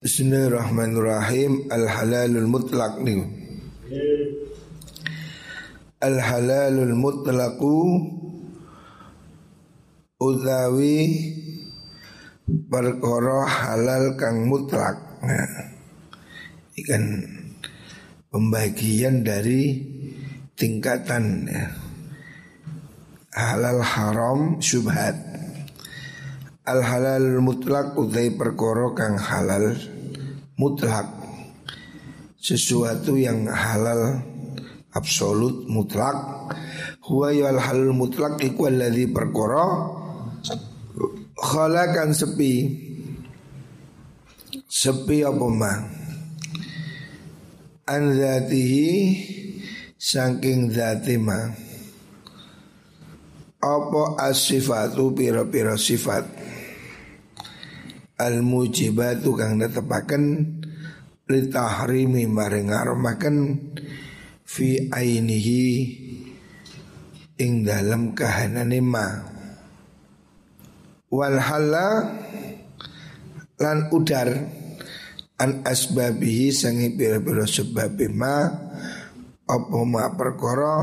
Bismillahirrahmanirrahim. 0.00 1.68
Al 1.68 1.84
halalul 1.84 2.48
mutlak 2.48 3.04
nih 3.04 3.20
Al 6.00 6.16
halalul 6.16 6.96
mutlaku 6.96 8.00
Utawi 10.16 11.04
Perkara 12.48 13.44
halal 13.44 14.16
kang 14.16 14.48
mutlak. 14.48 15.20
Nah, 15.20 15.68
Ikan 16.80 17.04
Pembagian 18.32 19.20
dari 19.20 19.84
Tingkatan 20.56 21.44
ya. 21.44 21.76
Halal 23.36 23.84
haram 23.84 24.64
syubhat. 24.64 25.12
Al 26.64 26.80
halal 26.88 27.36
mutlak 27.44 28.00
utai 28.00 28.32
perkoro 28.32 28.96
kang 28.96 29.20
halal 29.20 29.89
mutlak. 30.60 31.08
Sesuatu 32.36 33.16
yang 33.16 33.48
halal 33.48 34.20
absolut 34.92 35.64
mutlak. 35.72 36.16
Huwa 37.08 37.32
al 37.32 37.56
halal 37.56 37.96
mutlak 37.96 38.36
iku 38.44 38.68
alladhi 38.68 39.08
perkoro 39.08 39.96
Khalakan 41.40 42.12
sepi. 42.12 42.68
Sepi 44.68 45.24
apa 45.24 45.46
ma? 45.48 45.72
An 47.88 48.02
dhatihi 48.12 48.92
Saking 50.00 50.72
dhati 50.72 51.16
ma. 51.20 51.48
Apa 53.60 54.02
as-sifatu 54.16 55.12
pira-pira 55.12 55.76
sifat 55.76 56.39
al 58.20 58.44
mujibatu 58.44 59.32
kang 59.32 59.56
netepaken 59.56 60.24
li 61.24 61.40
tahrimi 61.48 62.28
maring 62.28 62.68
fi 64.44 64.92
ainihi 64.92 65.64
ing 67.40 67.64
dalam 67.64 68.12
kahanane 68.12 68.80
ma. 68.84 69.06
Wal 71.10 71.40
hala 71.40 71.88
lan 73.56 73.78
udar 73.90 74.28
an 75.40 75.64
asbabihi 75.64 76.52
sangi 76.52 76.92
pira-pira 76.92 77.48
sebab 77.48 77.96
ma 78.12 78.44
apa 79.48 79.78
ma 79.88 80.12
perkara 80.14 80.76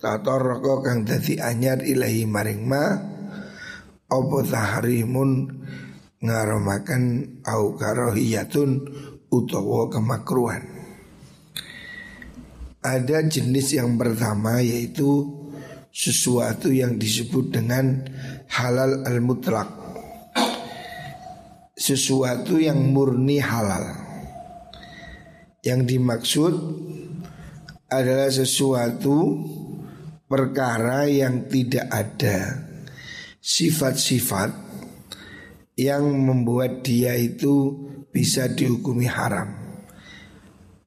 tatoroko 0.00 0.82
kang 0.82 1.04
dadi 1.04 1.38
anyar 1.38 1.84
ilahi 1.84 2.24
maring 2.26 2.64
ma 2.66 2.84
apa 4.10 4.38
tahrimun 4.48 5.30
ngaromakan 6.22 7.02
au 7.42 7.74
karohiyatun 7.74 8.70
utawa 9.28 9.90
kemakruhan. 9.90 10.62
Ada 12.82 13.26
jenis 13.26 13.78
yang 13.78 13.94
pertama 13.98 14.58
yaitu 14.62 15.42
sesuatu 15.92 16.70
yang 16.70 16.98
disebut 16.98 17.52
dengan 17.54 18.06
halal 18.50 19.06
al-mutlak. 19.06 19.70
Sesuatu 21.74 22.58
yang 22.62 22.78
murni 22.94 23.42
halal. 23.42 23.98
Yang 25.62 25.80
dimaksud 25.94 26.54
adalah 27.86 28.30
sesuatu 28.30 29.46
perkara 30.26 31.06
yang 31.06 31.46
tidak 31.46 31.86
ada 31.86 32.66
sifat-sifat 33.38 34.71
yang 35.76 36.04
membuat 36.04 36.84
dia 36.84 37.16
itu 37.16 37.86
bisa 38.12 38.48
dihukumi 38.52 39.08
haram 39.08 39.48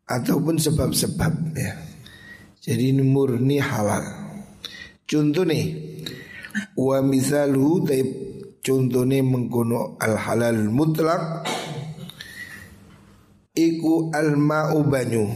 ataupun 0.06 0.62
sebab-sebab 0.62 1.34
ya. 1.58 1.74
Jadi 2.66 2.98
murni 2.98 3.62
halal. 3.62 4.02
Contoh 5.06 5.46
nih, 5.46 6.02
wa 6.74 6.98
misalu 7.06 7.86
contoh 8.66 9.06
nih 9.06 9.22
mengkono 9.22 10.02
al 10.02 10.18
halal 10.18 10.66
mutlak 10.74 11.46
iku 13.54 14.10
al 14.10 14.34
ma'u 14.34 14.82
banyu 14.82 15.30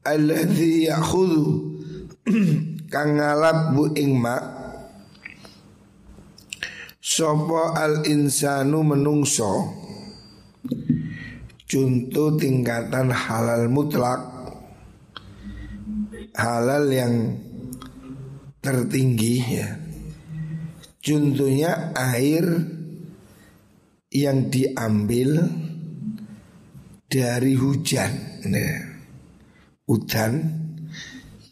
alladhi 0.00 0.88
ya'khudhu 0.88 1.44
kang 2.92 3.20
bu 3.76 3.92
ing 3.92 4.16
ma' 4.16 4.63
Sopo 7.04 7.76
al 7.76 8.08
insanu 8.08 8.80
menungso? 8.80 9.76
Contoh 11.68 12.32
tingkatan 12.40 13.12
halal 13.12 13.68
mutlak. 13.68 14.24
Halal 16.32 16.88
yang 16.88 17.14
tertinggi 18.64 19.36
ya. 19.44 19.68
Contohnya 21.04 21.92
air 21.92 22.72
yang 24.08 24.48
diambil 24.48 25.44
dari 27.04 27.52
hujan 27.52 28.12
nah, 28.48 28.80
Hujan 29.84 30.32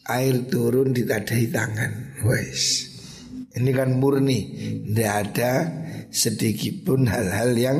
Air 0.09 0.49
turun 0.49 0.97
ditadai 0.97 1.45
tangan 1.53 2.17
Wes 2.25 2.92
ini 3.53 3.69
kan 3.69 3.93
murni. 4.01 4.39
Tidak 4.89 5.11
ada 5.13 5.51
sedikit 6.09 6.85
pun 6.85 7.05
hal-hal 7.05 7.51
yang 7.53 7.79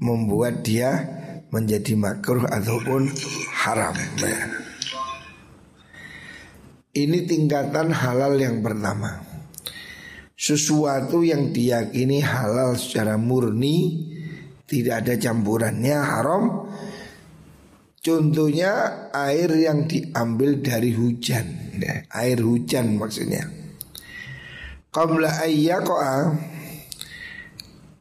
Membuat 0.00 0.64
dia 0.64 0.96
menjadi 1.52 1.92
makruh 1.92 2.48
ataupun 2.48 3.12
haram. 3.52 3.92
Ini 6.96 7.18
tingkatan 7.28 7.92
halal 7.92 8.40
yang 8.40 8.64
pertama. 8.64 9.20
Sesuatu 10.40 11.20
yang 11.20 11.52
diyakini 11.52 12.24
halal 12.24 12.80
secara 12.80 13.20
murni 13.20 14.08
Tidak 14.64 15.04
ada 15.04 15.20
campurannya 15.20 15.98
haram. 16.00 16.44
Contohnya 18.00 18.72
air 19.12 19.52
yang 19.52 19.84
diambil 19.84 20.64
dari 20.64 20.96
hujan. 20.96 21.76
Air 22.08 22.40
hujan 22.40 22.96
maksudnya 22.96 23.60
qabla 24.90 25.46
ayyaqa 25.46 26.34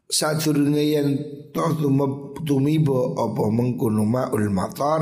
sadurunge 0.09 1.05
toh 1.53 1.77
tumibo 2.41 3.13
apa 3.13 3.43
mengkono 3.53 4.09
maul 4.09 4.49
matar 4.49 5.01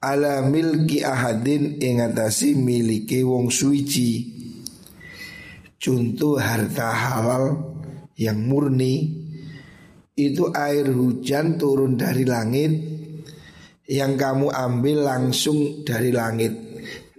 ala 0.00 0.44
milki 0.44 1.00
ahadin 1.00 1.80
ing 1.80 2.04
atasi 2.04 2.52
miliki 2.52 3.24
wong 3.24 3.48
suci 3.48 4.28
contoh 5.80 6.36
harta 6.36 6.92
halal 6.92 7.44
yang 8.20 8.44
murni 8.44 9.24
itu 10.20 10.52
air 10.52 10.84
hujan 10.84 11.56
turun 11.56 11.96
dari 11.96 12.28
langit 12.28 12.72
yang 13.88 14.20
kamu 14.20 14.52
ambil 14.52 15.08
langsung 15.08 15.80
dari 15.80 16.12
langit 16.12 16.69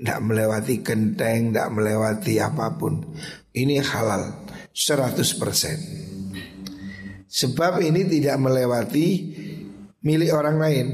tidak 0.02 0.18
melewati 0.26 0.82
genteng, 0.82 1.54
tidak 1.54 1.70
melewati 1.78 2.42
apa 2.42 2.74
pun. 2.74 3.06
Ini 3.54 3.86
halal 3.86 4.50
100%. 4.74 7.30
Sebab 7.30 7.86
ini 7.86 8.10
tidak 8.10 8.42
melewati 8.42 9.08
milik 10.02 10.34
orang 10.34 10.58
lain. 10.58 10.88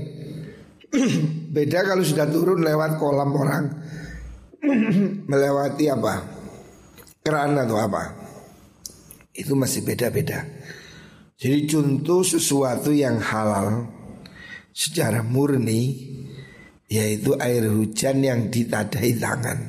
Beda 1.55 1.87
kalau 1.87 2.03
sudah 2.03 2.27
turun 2.27 2.59
lewat 2.59 2.99
kolam 2.99 3.31
orang. 3.31 3.65
melewati 5.31 5.87
apa? 5.87 6.27
Keran 7.23 7.55
atau 7.63 7.79
apa? 7.79 8.11
Itu 9.31 9.55
masih 9.55 9.87
beda-beda. 9.87 10.43
Jadi 11.39 11.63
contoh 11.63 12.27
sesuatu 12.27 12.91
yang 12.91 13.23
halal 13.23 13.87
secara 14.75 15.23
murni 15.23 16.11
yaitu 16.87 17.35
air 17.39 17.67
hujan 17.67 18.23
yang 18.23 18.47
ditadai 18.47 19.15
tangan. 19.19 19.59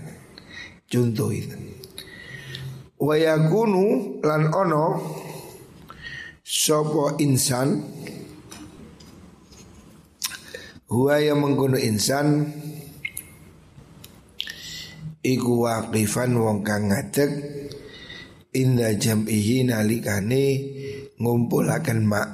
Contoh 0.88 1.34
itu. 1.34 1.58
Wayakunu 2.98 4.18
lan 4.26 4.50
ono 4.50 4.86
sopo 6.42 7.14
insan 7.22 7.78
huwa 10.88 11.20
yang 11.20 11.44
mengkono 11.44 11.76
insan 11.78 12.48
iku 15.22 15.68
waqifan 15.68 16.34
wong 16.34 16.64
kang 16.64 16.88
ngadeg 16.88 17.30
inda 18.56 18.96
jam'ihi 18.96 19.68
nalikane 19.68 20.44
ngumpulaken 21.20 22.08
mak 22.08 22.28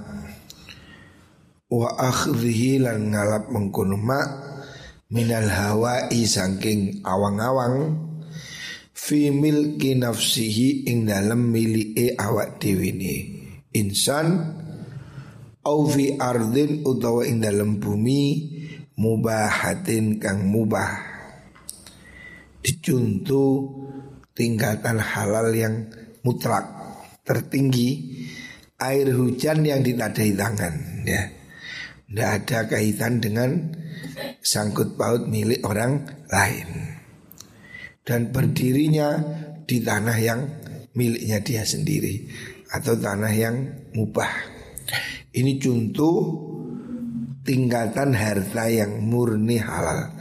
wa 1.75 1.91
akhdhihi 1.99 2.87
lan 2.87 3.11
ngalap 3.11 3.51
mengkono 3.51 3.99
mak 3.99 4.54
minal 5.15 5.47
hawa'i 5.47 6.27
saking 6.27 7.07
awang-awang 7.07 7.95
fi 8.91 9.31
milki 9.31 9.95
nafsihi 9.95 10.91
ing 10.91 11.07
dalam 11.07 11.55
milike 11.55 12.19
awak 12.19 12.59
dhewe 12.59 12.91
insan 13.71 14.59
au 15.63 15.87
fi 15.87 16.19
ardin 16.19 16.83
utawa 16.83 17.23
ing 17.31 17.39
dalem 17.39 17.79
bumi 17.79 18.23
mubahatin 18.99 20.19
kang 20.23 20.47
mubah. 20.47 21.15
Dicuntu 22.65 23.71
tingkatan 24.33 24.97
halal 24.99 25.53
yang 25.53 25.89
mutlak 26.25 26.65
tertinggi 27.23 28.19
air 28.81 29.13
hujan 29.13 29.63
yang 29.63 29.85
ditadai 29.85 30.33
tangan 30.33 30.75
ya. 31.05 31.23
Tidak 32.05 32.29
ada 32.31 32.59
kaitan 32.69 33.21
dengan 33.21 33.51
sangkut 34.41 34.99
paut 34.99 35.27
milik 35.27 35.65
orang 35.67 36.05
lain 36.31 36.69
dan 38.05 38.29
berdirinya 38.29 39.17
di 39.65 39.81
tanah 39.81 40.19
yang 40.21 40.41
miliknya 40.95 41.41
dia 41.41 41.65
sendiri 41.65 42.29
atau 42.71 42.95
tanah 42.95 43.33
yang 43.33 43.57
mubah. 43.97 44.33
Ini 45.35 45.59
contoh 45.59 46.17
tingkatan 47.43 48.15
harta 48.15 48.65
yang 48.71 49.03
murni 49.03 49.59
halal. 49.59 50.15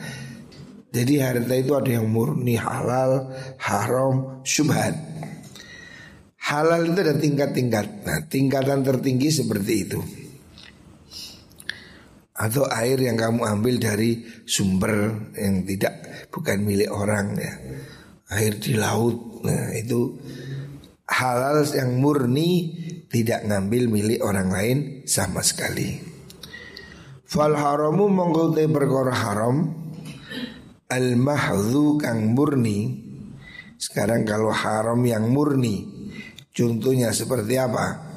Jadi 0.94 1.14
harta 1.18 1.54
itu 1.58 1.74
ada 1.74 1.90
yang 1.90 2.06
murni 2.10 2.54
halal, 2.54 3.34
haram, 3.58 4.46
syubhat. 4.46 4.94
Halal 6.38 6.94
itu 6.94 7.00
ada 7.02 7.16
tingkat-tingkat. 7.18 7.88
Nah, 8.06 8.20
tingkatan 8.30 8.86
tertinggi 8.86 9.34
seperti 9.34 9.74
itu. 9.90 10.23
Atau 12.34 12.66
air 12.66 12.98
yang 12.98 13.14
kamu 13.14 13.46
ambil 13.46 13.78
dari 13.78 14.26
sumber 14.50 15.30
yang 15.38 15.70
tidak 15.70 16.28
bukan 16.34 16.66
milik 16.66 16.90
orang 16.90 17.38
ya. 17.38 17.54
Air 18.34 18.58
di 18.58 18.74
laut. 18.74 19.46
Nah, 19.46 19.70
itu 19.78 20.18
halal 21.06 21.62
yang 21.78 22.02
murni 22.02 22.74
tidak 23.14 23.46
ngambil 23.46 23.86
milik 23.86 24.20
orang 24.26 24.50
lain 24.50 24.78
sama 25.06 25.46
sekali. 25.46 26.02
Fal 27.30 27.54
haramu 27.54 28.10
perkara 28.70 29.14
haram 29.14 29.74
al 30.90 31.08
mahdhu 31.18 32.02
kang 32.02 32.34
murni. 32.34 33.10
Sekarang 33.78 34.26
kalau 34.26 34.50
haram 34.50 35.02
yang 35.06 35.30
murni 35.30 35.86
contohnya 36.54 37.10
seperti 37.10 37.58
apa? 37.58 38.13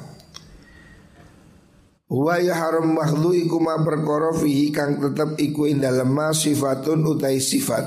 Wa 2.07 2.39
ya 2.39 2.55
haram 2.55 2.95
mahdhu 2.95 3.35
iku 3.35 3.59
ma 3.59 3.75
perkara 3.83 4.31
fihi 4.31 4.71
kang 4.71 4.95
tetep 4.95 5.35
iku 5.43 5.67
ing 5.67 5.83
dalem 5.83 6.15
sifatun 6.31 7.03
utai 7.03 7.43
sifat. 7.43 7.83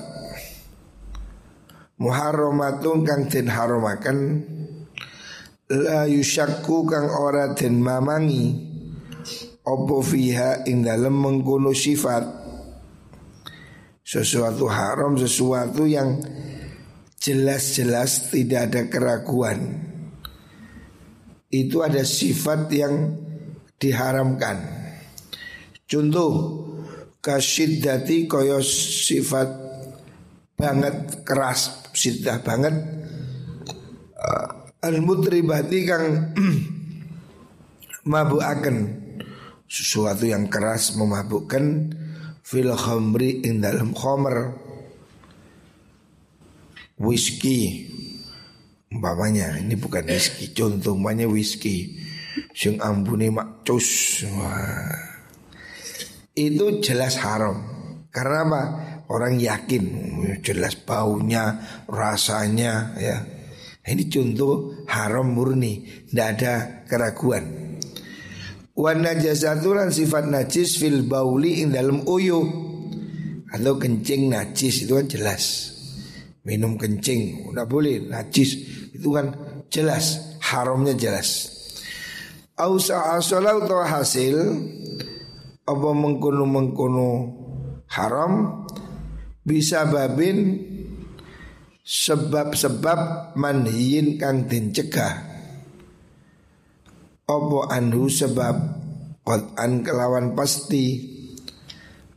Muharramatun 1.97 3.01
kang 3.09 3.33
den 3.33 3.49
haramaken. 3.49 4.19
La 5.73 6.05
yusakku 6.05 6.85
kang 6.85 7.09
ora 7.09 7.57
den 7.57 7.81
mamangi. 7.81 8.69
Opo 9.65 10.05
fiha 10.05 10.69
ing 10.69 10.85
dalem 10.85 11.17
mengkono 11.17 11.73
sifat. 11.73 12.25
Sesuatu 14.05 14.69
haram 14.69 15.17
sesuatu 15.17 15.89
yang 15.89 16.21
jelas-jelas 17.17 18.29
tidak 18.29 18.69
ada 18.69 18.83
keraguan. 18.85 19.81
Itu 21.49 21.81
ada 21.81 22.05
sifat 22.05 22.69
yang 22.69 22.95
diharamkan. 23.81 24.61
Contoh 25.89 26.33
kasidati 27.25 28.29
koyo 28.29 28.61
sifat 28.63 29.49
banget 30.55 31.25
keras 31.25 31.89
sidah 31.97 32.45
banget. 32.45 32.77
Al 34.81 34.97
mutribati 35.01 35.79
kang 35.89 36.37
mabukaken. 38.13 39.01
Sesuatu 39.71 40.27
yang 40.27 40.51
keras 40.51 40.99
memabukkan 40.99 41.95
fil 42.43 42.75
khamri 42.75 43.41
ing 43.47 43.63
dalam 43.63 43.97
khamr 43.97 44.59
whisky. 46.99 47.87
Umpamanya 48.91 49.63
ini 49.63 49.79
bukan 49.79 50.11
whisky. 50.11 50.51
Contoh 50.51 50.99
umpamanya 50.99 51.31
whisky 51.31 52.10
sing 52.55 52.79
ambune 52.79 53.31
makcus 53.33 54.23
itu 56.41 56.81
jelas 56.83 57.21
haram. 57.21 57.57
Karena 58.11 58.39
apa? 58.47 58.63
Orang 59.11 59.43
yakin 59.43 59.85
jelas 60.43 60.79
baunya 60.87 61.59
rasanya 61.91 62.95
ya. 62.95 63.19
Ini 63.81 64.07
contoh 64.07 64.87
haram 64.87 65.35
murni, 65.35 65.83
tidak 66.07 66.27
ada 66.39 66.55
keraguan. 66.87 67.75
Wan 68.79 69.03
najasatulan 69.03 69.91
sifat 69.91 70.31
najis 70.31 70.79
fil 70.79 71.11
bauli 71.11 71.67
ing 71.67 71.75
dalam 71.75 72.07
uyu. 72.07 72.39
Atau 73.51 73.83
kencing 73.83 74.31
najis 74.31 74.87
itu 74.87 74.95
kan 74.95 75.11
jelas. 75.11 75.75
Minum 76.47 76.79
kencing 76.79 77.51
udah 77.51 77.67
boleh 77.67 78.07
najis. 78.07 78.63
Itu 78.95 79.11
kan 79.11 79.35
jelas 79.67 80.39
haramnya 80.39 80.95
jelas. 80.95 81.60
Ausa 82.61 83.17
asalau 83.17 83.65
atau 83.65 83.81
hasil 83.81 84.37
apa 85.65 85.89
mengkono 85.97 86.45
mengkono 86.45 87.11
haram 87.89 88.67
bisa 89.41 89.89
babin 89.89 90.61
sebab-sebab 91.81 93.33
manhiin 93.41 94.21
kang 94.21 94.45
den 94.45 94.77
cegah 94.77 95.31
opo 97.31 97.65
anhu 97.71 98.13
sebab 98.13 98.57
an 99.57 99.87
kelawan 99.87 100.35
pasti 100.35 101.17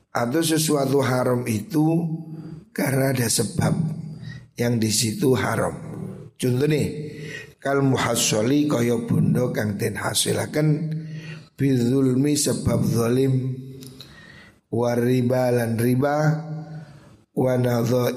atau 0.09 0.41
sesuatu 0.41 0.99
haram 1.05 1.45
itu 1.45 1.85
karena 2.73 3.13
ada 3.13 3.29
sebab 3.29 3.73
yang 4.57 4.81
di 4.81 4.89
situ 4.89 5.37
haram. 5.37 5.73
Contoh 6.37 6.65
nih, 6.69 7.12
kal 7.63 7.79
muhassoli 7.79 8.67
kaya 8.67 8.99
bondo 9.07 9.55
kang 9.55 9.79
den 9.79 9.95
hasilaken 9.95 10.91
bizulmi 11.55 12.35
sebab 12.35 12.83
zalim 12.83 13.55
wariba 14.67 15.47
lan 15.55 15.79
riba 15.79 16.17
wa 17.31 17.55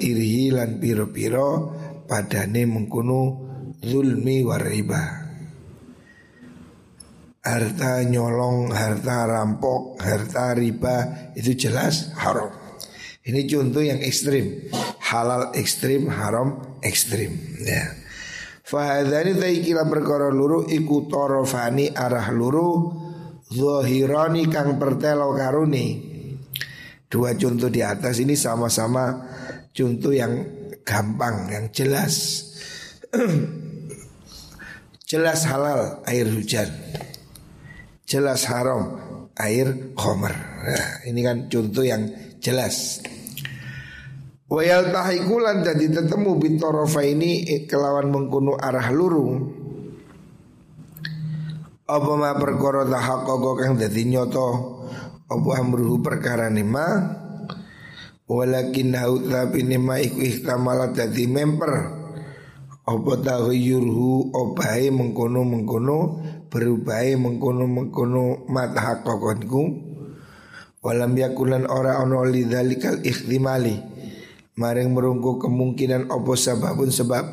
irhi 0.03 0.51
lan 0.51 0.83
piro-piro 0.83 1.71
padane 2.11 2.67
mengkuno 2.67 3.23
zulmi 3.87 4.43
wariba 4.43 5.27
harta 7.47 8.03
nyolong, 8.03 8.75
harta 8.75 9.23
rampok, 9.31 10.03
harta 10.03 10.59
riba 10.59 11.31
itu 11.39 11.55
jelas 11.55 12.11
haram. 12.19 12.51
Ini 13.23 13.47
contoh 13.47 13.83
yang 13.83 14.03
ekstrim, 14.03 14.67
halal 14.99 15.55
ekstrim, 15.55 16.11
haram 16.11 16.79
ekstrim. 16.83 17.39
Ya. 17.63 18.06
Fahadani 18.67 19.39
taikila 19.39 19.87
perkara 19.87 20.27
luru 20.35 20.67
iku 20.67 21.07
torofani 21.07 21.95
arah 21.95 22.35
luru 22.35 22.91
Zohirani 23.47 24.51
kang 24.51 24.75
pertelo 24.75 25.31
karuni 25.39 26.03
Dua 27.07 27.39
contoh 27.39 27.71
di 27.71 27.79
atas 27.87 28.19
ini 28.19 28.35
sama-sama 28.35 29.15
contoh 29.71 30.11
yang 30.11 30.43
gampang, 30.87 31.51
yang 31.51 31.67
jelas. 31.71 32.47
jelas 35.11 35.47
halal 35.47 36.03
air 36.07 36.27
hujan. 36.27 36.71
Jelas 38.07 38.47
haram 38.51 38.99
air 39.39 39.95
khomer. 39.95 40.35
Nah, 40.35 40.87
ini 41.07 41.21
kan 41.23 41.47
contoh 41.51 41.83
yang 41.83 42.11
jelas. 42.43 43.03
Wayal 44.47 44.95
tahikulan 44.95 45.67
jadi 45.67 45.91
tetemu 45.91 46.39
bintorofa 46.39 47.03
ini 47.03 47.67
kelawan 47.67 48.15
mengkuno 48.15 48.55
arah 48.55 48.95
luru. 48.95 49.43
Apa 51.83 52.13
ma 52.15 52.31
perkara 52.39 52.87
tahakoko 52.87 53.59
kang 53.59 53.75
dadi 53.75 54.07
nyoto? 54.07 54.49
Apa 55.27 55.51
amruhu 55.59 55.99
perkara 55.99 56.47
nima 56.47 56.87
walakin 58.31 58.95
tapi 59.27 59.67
nima 59.67 59.99
iku 59.99 60.23
ihtamalat 60.23 60.95
dadi 60.95 61.27
memper. 61.27 61.75
Apa 62.87 63.13
taghayyurhu 63.19 64.31
obahe 64.31 64.95
mengkono 64.95 65.43
mengkono 65.43 65.99
berubahe 66.47 67.19
mengkono 67.19 67.67
mengkono 67.67 68.47
mata 68.47 68.79
hakokonku 68.79 69.63
walam 70.87 71.19
yakulan 71.19 71.67
ora 71.67 71.99
ono 71.99 72.23
lidzalikal 72.23 73.03
ihtimali 73.03 73.96
maring 74.57 74.91
merungku 74.93 75.39
kemungkinan 75.41 76.09
opo 76.09 76.35
sababun 76.35 76.91
sebab? 76.91 77.25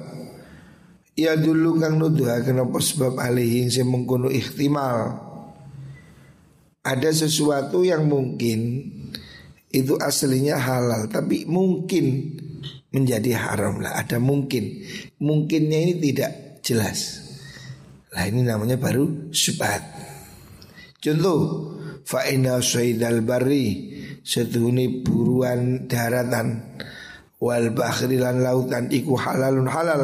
Ya 1.14 1.38
dulu 1.38 1.78
kang 1.78 2.02
nuduhaken 2.02 2.64
apa 2.66 2.80
sebab 2.82 3.22
alihin 3.22 3.70
sing 3.70 3.86
mengkono 3.86 4.34
ihtimal 4.34 5.14
ada 6.84 7.10
sesuatu 7.14 7.86
yang 7.86 8.10
mungkin 8.10 8.90
itu 9.70 9.94
aslinya 10.02 10.58
halal 10.58 11.06
tapi 11.08 11.46
mungkin 11.46 12.34
menjadi 12.94 13.40
haram 13.40 13.82
lah. 13.82 13.98
Ada 13.98 14.22
mungkin. 14.22 14.86
Mungkinnya 15.18 15.80
ini 15.90 15.94
tidak 15.98 16.62
jelas. 16.62 17.24
Lah 18.14 18.30
ini 18.30 18.46
namanya 18.46 18.78
baru 18.78 19.34
syubhat 19.34 19.82
Contoh 21.02 21.40
fa 22.06 22.30
inna 22.30 22.62
saydal 22.62 23.26
bari 23.26 23.92
setuhuni 24.22 25.02
buruan 25.02 25.90
daratan 25.90 26.78
wal 27.44 27.68
bahri 27.76 28.16
lan 28.16 28.40
lautan 28.40 28.88
iku 28.88 29.20
halalun 29.20 29.68
halal 29.68 30.04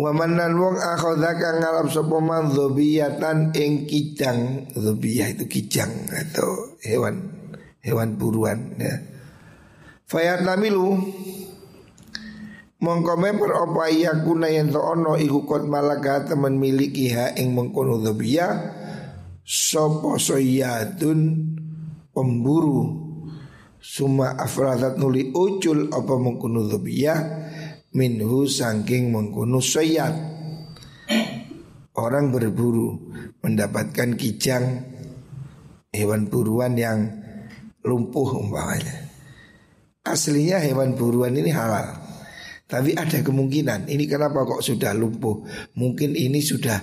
Wamanan 0.00 0.56
wong 0.56 0.80
akhoda 0.80 1.36
kang 1.36 1.60
ngalap 1.60 1.92
sapa 1.92 2.24
man 2.24 2.56
dzobiyatan 2.56 3.52
ing 3.52 3.84
kijang. 3.84 4.72
Dzobiyah 4.72 5.36
itu 5.36 5.44
kijang 5.44 5.92
atau 6.08 6.80
hewan 6.80 7.20
hewan 7.84 8.16
buruan 8.16 8.80
ya. 8.80 8.96
Fayat 10.08 10.48
namilu 10.48 10.96
Mongko 12.80 13.12
member 13.20 13.52
apa 13.60 13.92
yakuna 13.92 14.48
yen 14.48 14.72
to 14.72 14.80
ono 14.80 15.20
iku 15.20 15.44
kot 15.44 15.68
malaka 15.68 16.32
temen 16.32 16.56
miliki 16.56 17.12
ha 17.12 17.36
ing 17.36 17.52
mengkono 17.52 18.00
dzobiyah 18.00 18.56
sapa 19.44 20.16
soyadun 20.16 21.20
pemburu 22.16 23.09
suma 23.80 24.36
afradat 24.36 25.00
nuli 25.00 25.32
ucul 25.32 25.88
apa 25.90 26.14
mengkono 26.20 26.68
dzobiyah 26.68 27.20
minhu 27.96 28.46
sangking 28.46 29.10
mengkuno 29.10 29.58
soyat 29.58 30.40
Orang 32.00 32.32
berburu 32.32 32.96
mendapatkan 33.44 34.16
kijang 34.16 34.88
hewan 35.92 36.30
buruan 36.32 36.78
yang 36.78 37.12
lumpuh 37.84 38.40
umpamanya. 38.40 39.10
Aslinya 40.06 40.62
hewan 40.64 40.96
buruan 40.96 41.36
ini 41.36 41.52
halal. 41.52 42.00
Tapi 42.70 42.94
ada 42.94 43.20
kemungkinan 43.20 43.90
ini 43.90 44.08
kenapa 44.08 44.46
kok 44.46 44.62
sudah 44.62 44.94
lumpuh? 44.94 45.42
Mungkin 45.76 46.14
ini 46.14 46.38
sudah 46.38 46.78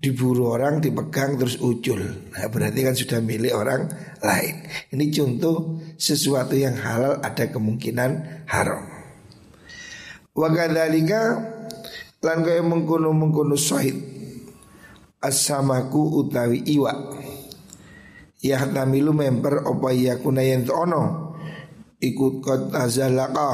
diburu 0.00 0.48
orang, 0.48 0.80
dipegang 0.80 1.36
terus 1.36 1.60
ucul. 1.60 2.00
Nah, 2.32 2.48
berarti 2.48 2.80
kan 2.80 2.96
sudah 2.96 3.20
milik 3.20 3.52
orang 3.52 3.92
lain. 4.24 4.64
Ini 4.96 5.04
contoh 5.12 5.76
sesuatu 6.00 6.56
yang 6.56 6.80
halal 6.80 7.20
ada 7.20 7.52
kemungkinan 7.52 8.44
haram. 8.48 8.88
Wa 10.32 10.48
kadzalika 10.48 11.22
lan 12.24 12.38
kaya 12.40 12.64
mengkono-mengkono 12.64 13.56
syahid 13.60 13.96
as-samaku 15.20 16.24
utawi 16.24 16.64
iwa 16.64 16.92
yahtamilu 18.40 19.12
member 19.12 19.68
apa 19.68 19.88
yakuna 19.92 20.40
yen 20.40 20.64
ono 20.68 21.36
ikut 22.00 22.40
kot 22.40 22.72
azalaka 22.72 23.52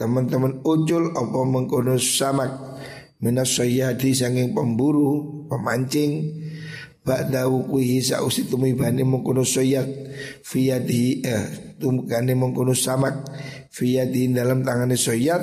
teman-teman 0.00 0.64
ucul 0.64 1.12
apa 1.12 1.38
mengkono 1.44 1.96
samak 2.00 2.75
minas 3.20 3.56
sayyadi 3.56 4.12
sanging 4.12 4.52
pemburu 4.52 5.46
pemancing. 5.48 6.44
Ba'da 7.06 7.46
wukuhi 7.46 8.02
sausi 8.02 8.50
tumibani 8.50 9.06
mengkono 9.06 9.46
soyat 9.46 9.86
Fiyadi 10.42 11.22
eh 11.22 11.44
Tumkani 11.78 12.34
mengkono 12.34 12.74
samak. 12.74 13.30
Fiyadi 13.70 14.34
dalam 14.34 14.66
tangannya 14.66 14.98
soyat 14.98 15.38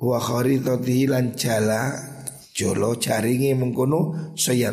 Wa 0.00 0.16
kharitatihi 0.16 1.04
lan 1.12 1.36
jala 1.36 1.92
Jolo 2.56 2.96
jaringi 2.96 3.52
mengkono 3.52 4.32
soyat 4.40 4.72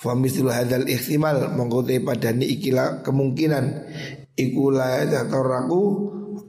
Famislu 0.00 0.48
hadal 0.48 0.88
ikhtimal 0.88 1.52
Mengkote 1.52 2.00
padani 2.00 2.48
ikilah 2.48 3.04
kemungkinan. 3.04 3.64
Ikula 4.32 5.04
raku 5.28 5.82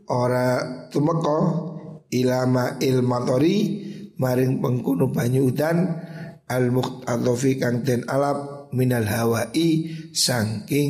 Ora 0.08 0.88
tumeko 0.88 1.38
Ilama 2.15 2.79
ilmatori 2.79 3.88
Maring 4.20 4.60
pengkono 4.60 5.08
banyu 5.08 5.48
udan 5.48 5.96
Al-muqtatofi 6.50 7.62
kang 7.62 7.86
den 7.86 8.10
alap 8.10 8.74
minal 8.74 9.06
hawai 9.06 9.70
saking 10.10 10.90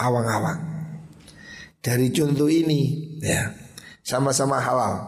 awang-awang. 0.00 0.88
Dari 1.84 2.08
contoh 2.08 2.48
ini 2.48 3.12
ya 3.20 3.52
sama-sama 4.00 4.56
halal. 4.56 5.04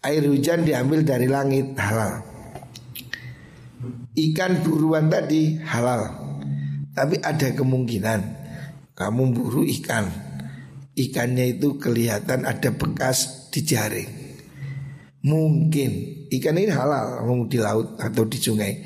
Air 0.00 0.24
hujan 0.24 0.64
diambil 0.64 1.04
dari 1.04 1.28
langit 1.28 1.76
halal. 1.76 2.24
Ikan 4.16 4.64
buruan 4.64 5.12
tadi 5.12 5.60
halal. 5.60 6.08
Tapi 6.96 7.20
ada 7.20 7.52
kemungkinan 7.52 8.20
kamu 8.96 9.22
buru 9.36 9.60
ikan. 9.76 10.08
Ikannya 10.96 11.60
itu 11.60 11.76
kelihatan 11.76 12.48
ada 12.48 12.72
bekas 12.72 13.52
di 13.52 13.60
jaring. 13.60 14.23
Mungkin 15.24 15.90
ikan 16.28 16.60
ini 16.60 16.68
halal 16.68 17.24
di 17.48 17.56
laut 17.56 17.96
atau 17.96 18.28
di 18.28 18.36
sungai. 18.36 18.84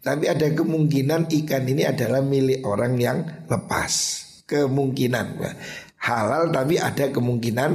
Tapi 0.00 0.30
ada 0.30 0.46
kemungkinan 0.46 1.28
ikan 1.28 1.66
ini 1.66 1.82
adalah 1.82 2.22
milik 2.22 2.62
orang 2.62 2.94
yang 2.96 3.18
lepas. 3.50 3.92
Kemungkinan 4.46 5.42
halal 6.00 6.48
tapi 6.54 6.80
ada 6.80 7.12
kemungkinan 7.12 7.70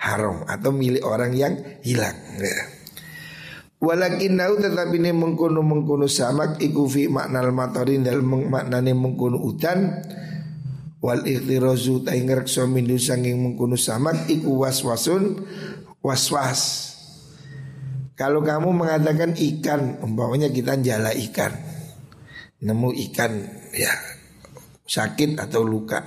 haram 0.00 0.48
atau 0.48 0.70
milik 0.74 1.04
orang 1.06 1.32
yang 1.36 1.54
hilang. 1.84 2.18
Walakin 3.78 4.34
nau 4.34 4.58
tetapi 4.58 4.98
ini 4.98 5.14
mengkono 5.14 5.62
mengkono 5.62 6.10
samak 6.10 6.58
iku 6.58 6.90
fi 6.90 7.06
maknal 7.06 7.54
matorin 7.54 8.02
dalam 8.02 8.50
maknane 8.50 8.90
mengkono 8.90 9.38
udan 9.38 10.02
wal 10.98 11.22
ikhtirazu 11.22 12.02
ta 12.02 12.18
ingrekso 12.18 12.66
mindu 12.66 12.98
sanging 12.98 13.38
mengkono 13.38 13.78
samak 13.78 14.26
iku 14.26 14.66
waswasun 14.66 15.46
waswas. 16.02 16.97
Kalau 18.18 18.42
kamu 18.42 18.74
mengatakan 18.74 19.38
ikan, 19.38 20.02
umpamanya 20.02 20.50
kita 20.50 20.74
jala 20.82 21.14
ikan, 21.14 21.54
nemu 22.58 22.90
ikan 23.08 23.30
ya 23.70 23.94
sakit 24.82 25.38
atau 25.38 25.62
luka. 25.62 26.02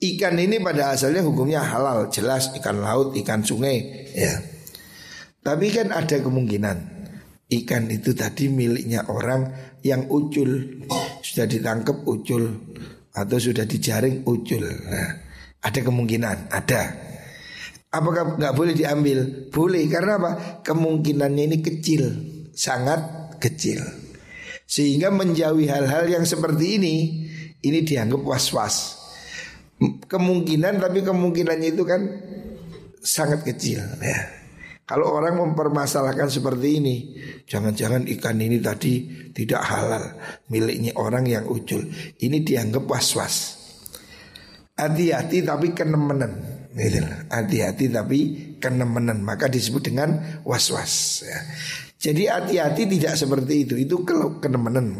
Ikan 0.00 0.40
ini 0.40 0.56
pada 0.56 0.96
asalnya 0.96 1.20
hukumnya 1.20 1.60
halal, 1.60 2.08
jelas 2.08 2.48
ikan 2.56 2.80
laut, 2.80 3.12
ikan 3.12 3.44
sungai, 3.44 4.08
ya. 4.16 4.40
Tapi 5.44 5.68
kan 5.68 5.92
ada 5.92 6.16
kemungkinan 6.16 6.76
ikan 7.46 7.86
itu 7.92 8.16
tadi 8.16 8.50
miliknya 8.50 9.06
orang 9.06 9.52
yang 9.84 10.08
ucul, 10.08 10.48
sudah 11.22 11.46
ditangkap 11.46 12.02
ucul 12.08 12.56
atau 13.12 13.38
sudah 13.38 13.68
dijaring 13.68 14.26
ucul. 14.26 14.64
Nah, 14.64 15.10
ada 15.60 15.80
kemungkinan, 15.80 16.50
ada. 16.50 17.05
Apakah 17.96 18.36
nggak 18.36 18.52
boleh 18.52 18.76
diambil? 18.76 19.48
Boleh 19.48 19.88
karena 19.88 20.20
apa? 20.20 20.30
Kemungkinannya 20.60 21.42
ini 21.48 21.58
kecil, 21.64 22.04
sangat 22.52 23.32
kecil. 23.40 23.80
Sehingga 24.68 25.08
menjauhi 25.08 25.64
hal-hal 25.64 26.04
yang 26.04 26.28
seperti 26.28 26.76
ini, 26.76 26.94
ini 27.64 27.80
dianggap 27.80 28.20
was-was. 28.20 29.00
Kemungkinan 29.80 30.76
tapi 30.80 31.00
kemungkinannya 31.00 31.68
itu 31.72 31.84
kan 31.88 32.00
sangat 33.00 33.44
kecil 33.48 33.80
ya. 34.00 34.20
Kalau 34.86 35.18
orang 35.18 35.34
mempermasalahkan 35.42 36.30
seperti 36.30 36.68
ini, 36.78 36.96
jangan-jangan 37.42 38.06
ikan 38.06 38.38
ini 38.38 38.62
tadi 38.62 39.02
tidak 39.34 39.58
halal, 39.66 40.14
miliknya 40.46 40.94
orang 40.94 41.26
yang 41.26 41.42
ucul. 41.50 41.82
Ini 42.22 42.38
dianggap 42.46 42.86
was-was. 42.86 43.58
Hati-hati 44.78 45.42
tapi 45.42 45.74
kenemenan. 45.74 46.55
Gitu 46.76 47.00
hati-hati 47.32 47.88
tapi 47.88 48.18
kenemenan. 48.60 49.24
Maka 49.24 49.48
disebut 49.48 49.88
dengan 49.88 50.20
was-was 50.44 51.24
ya. 51.24 51.38
Jadi 51.96 52.28
hati-hati 52.28 52.84
tidak 52.84 53.16
seperti 53.16 53.64
itu. 53.64 53.74
Itu 53.80 54.04
kalau 54.04 54.36
kenemenan. 54.36 54.92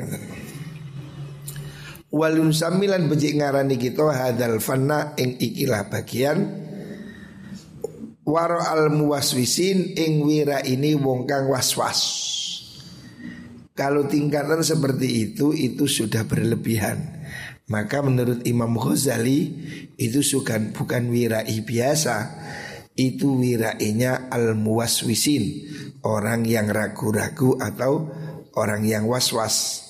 Walun 2.09 2.57
samilan 2.57 3.13
becik 3.13 3.37
ngarani 3.37 3.77
kita 3.77 4.09
hadal 4.09 4.57
fanna 4.57 5.13
ing 5.21 5.37
ikilah 5.37 5.93
bagian. 5.93 6.65
Waro 8.27 8.59
al 8.59 8.91
muwaswisin 8.91 9.95
ing 9.95 10.25
wira 10.25 10.65
ini 10.65 10.97
wong 10.97 11.29
kang 11.29 11.47
was-was. 11.53 12.01
Kalau 13.77 14.09
tingkatan 14.09 14.65
seperti 14.65 15.29
itu 15.31 15.53
itu 15.53 15.85
sudah 15.85 16.25
berlebihan 16.25 17.16
maka 17.67 17.99
menurut 18.03 18.47
Imam 18.47 18.79
Ghazali 18.79 19.51
itu 19.99 20.23
bukan 20.39 20.71
bukan 20.71 21.11
wirai 21.11 21.59
biasa, 21.67 22.17
itu 22.95 23.37
wirainya 23.37 24.31
al 24.31 24.55
muwaswisin, 24.55 25.67
orang 26.07 26.47
yang 26.47 26.71
ragu-ragu 26.71 27.59
atau 27.59 28.09
orang 28.55 28.87
yang 28.87 29.05
was-was. 29.11 29.83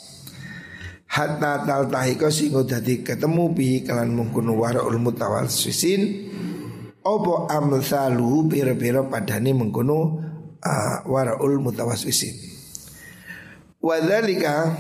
Hatta 1.06 1.64
tal 1.64 1.88
tahiko 1.88 2.28
sing 2.28 2.52
dadi 2.66 3.00
ketemu 3.00 3.54
bi 3.54 3.86
kalan 3.86 4.12
mungkunu 4.12 4.58
waraul 4.58 4.98
mutawaswisin 5.00 6.28
opo 7.06 7.46
amsalu 7.46 8.50
pira-pira 8.50 9.06
padane 9.06 9.54
mengkono 9.54 10.18
uh, 10.58 10.96
waraul 11.06 11.62
mutawaswisin. 11.62 12.34
Wadhalika 13.78 14.74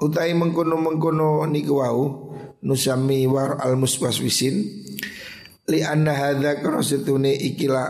utai 0.00 0.32
mengkono 0.36 0.76
mengkono 0.76 1.44
niku 1.48 1.80
wau 1.80 2.02
nusami 2.62 3.24
war 3.28 3.60
al 3.60 3.78
muswaswisin 3.80 4.56
li 5.66 5.80
anna 5.80 6.12
hadza 6.12 6.60
karasatune 6.60 7.32
ikila 7.32 7.84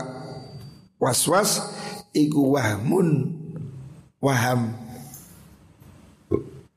waswas 0.99 1.63
iku 2.13 2.55
wahmun 2.55 3.37
waham 4.23 4.87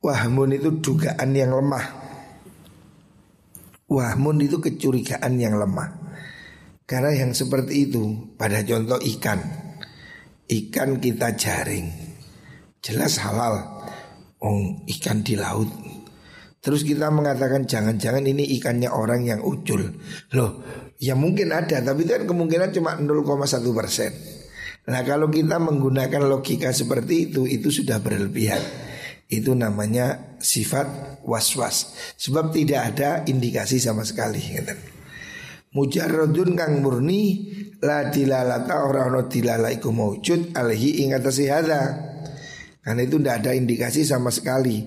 Wahmun 0.00 0.56
itu 0.56 0.80
dugaan 0.80 1.36
yang 1.36 1.52
lemah. 1.52 1.84
Wahmun 3.84 4.40
itu 4.40 4.56
kecurigaan 4.56 5.36
yang 5.36 5.60
lemah. 5.60 5.92
Karena 6.88 7.12
yang 7.12 7.36
seperti 7.36 7.92
itu 7.92 8.32
pada 8.40 8.64
contoh 8.64 8.96
ikan. 8.96 9.44
Ikan 10.48 11.04
kita 11.04 11.36
jaring. 11.36 11.92
Jelas 12.80 13.20
halal. 13.20 13.79
Oh, 14.40 14.80
ikan 14.88 15.20
di 15.20 15.36
laut. 15.36 15.68
Terus 16.60 16.84
kita 16.84 17.08
mengatakan 17.08 17.64
jangan-jangan 17.64 18.24
ini 18.24 18.44
ikannya 18.60 18.92
orang 18.92 19.24
yang 19.24 19.40
ucul. 19.40 19.80
Loh, 20.36 20.50
ya 21.00 21.16
mungkin 21.16 21.56
ada, 21.56 21.80
tapi 21.80 22.04
itu 22.04 22.12
kan 22.12 22.24
kemungkinan 22.28 22.68
cuma 22.76 23.00
0,1 23.00 23.72
persen. 23.72 24.12
Nah 24.88 25.00
kalau 25.04 25.32
kita 25.32 25.56
menggunakan 25.56 26.24
logika 26.28 26.72
seperti 26.72 27.32
itu, 27.32 27.48
itu 27.48 27.72
sudah 27.72 28.00
berlebihan. 28.00 28.60
Itu 29.30 29.56
namanya 29.56 30.36
sifat 30.40 31.20
was-was. 31.24 31.96
Sebab 32.20 32.52
tidak 32.52 32.96
ada 32.96 33.24
indikasi 33.24 33.80
sama 33.80 34.04
sekali. 34.04 34.42
Mujarrodun 35.70 36.58
kang 36.58 36.82
murni 36.82 37.46
la 37.78 38.10
dilalata 38.10 38.82
orang 38.82 39.14
no 39.14 39.20
dilala 39.30 39.70
iku 39.70 39.94
maujud 39.94 40.58
alhi 40.58 41.06
ingatasi 41.06 41.46
hada. 41.46 42.09
Karena 42.80 43.04
itu 43.04 43.20
tidak 43.20 43.44
ada 43.44 43.50
indikasi 43.52 44.02
sama 44.08 44.32
sekali. 44.32 44.80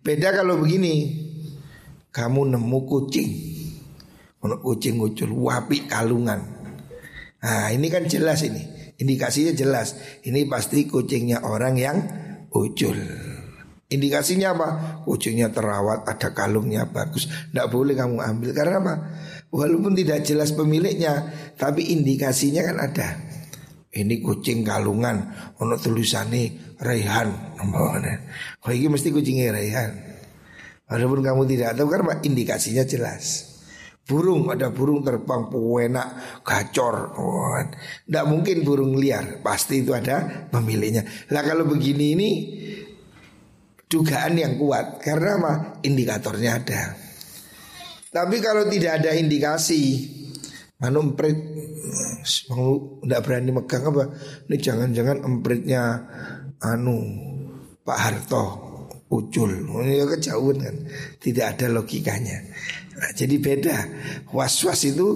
Beda 0.00 0.32
kalau 0.32 0.56
begini, 0.60 1.12
kamu 2.08 2.56
nemu 2.56 2.78
kucing, 2.88 3.30
ono 4.40 4.56
kucing 4.64 4.96
ngucul, 4.96 5.30
wapi 5.34 5.84
kalungan. 5.84 6.40
Nah 7.44 7.68
ini 7.68 7.92
kan 7.92 8.08
jelas 8.08 8.40
ini, 8.48 8.94
indikasinya 8.96 9.52
jelas. 9.52 9.96
Ini 10.24 10.48
pasti 10.48 10.88
kucingnya 10.88 11.44
orang 11.44 11.74
yang 11.76 11.96
ucul. 12.54 12.96
Indikasinya 13.92 14.56
apa? 14.56 14.68
Kucingnya 15.04 15.52
terawat, 15.52 16.08
ada 16.08 16.32
kalungnya 16.32 16.88
bagus. 16.88 17.28
Tidak 17.28 17.68
boleh 17.68 17.92
kamu 17.92 18.16
ambil 18.24 18.50
karena 18.56 18.80
apa? 18.80 18.94
Walaupun 19.52 19.92
tidak 19.92 20.24
jelas 20.24 20.56
pemiliknya, 20.56 21.30
tapi 21.60 21.92
indikasinya 21.92 22.64
kan 22.64 22.76
ada. 22.80 23.08
Ini 23.94 24.18
kucing 24.18 24.66
kalungan, 24.66 25.30
ono 25.62 25.78
tulisannya 25.78 26.76
Raihan. 26.82 27.58
Oh 27.62 28.72
ini 28.74 28.90
mesti 28.90 29.14
kucingnya 29.14 29.54
Raihan. 29.54 29.90
Walaupun 30.90 31.22
kamu 31.22 31.42
tidak 31.46 31.78
tahu 31.78 31.88
karena 31.88 32.18
indikasinya 32.20 32.82
jelas. 32.82 33.54
Burung 34.04 34.52
ada 34.52 34.68
burung 34.68 35.00
terbang 35.00 35.48
puenak 35.48 36.42
gacor. 36.44 37.16
Oh, 37.16 37.56
tidak 38.04 38.24
mungkin 38.28 38.60
burung 38.60 39.00
liar, 39.00 39.40
pasti 39.40 39.80
itu 39.80 39.96
ada 39.96 40.44
pemiliknya. 40.52 41.08
Lah 41.32 41.40
kalau 41.40 41.64
begini 41.64 42.06
ini 42.12 42.30
dugaan 43.88 44.36
yang 44.36 44.60
kuat 44.60 45.00
karena 45.00 45.40
apa? 45.40 45.52
Indikatornya 45.88 46.50
ada. 46.52 46.82
Tapi 48.12 48.36
kalau 48.44 48.68
tidak 48.68 49.00
ada 49.00 49.16
indikasi, 49.16 50.12
Anu 50.84 51.12
emprit. 51.12 51.36
Tidak 52.24 53.20
berani 53.24 53.50
megang 53.52 53.88
apa? 53.88 54.12
Ini 54.48 54.56
jangan-jangan 54.56 55.24
empritnya 55.24 55.82
Anu 56.60 56.98
Pak 57.84 57.98
Harto 57.98 58.44
Ucul. 59.08 59.64
Ini 59.64 60.00
ya 60.00 60.04
kejauhan 60.08 60.58
kan? 60.60 60.76
Tidak 61.20 61.46
ada 61.56 61.66
logikanya. 61.72 62.38
Nah, 63.00 63.10
Jadi 63.16 63.36
beda. 63.40 63.76
Was-was 64.32 64.84
itu 64.88 65.08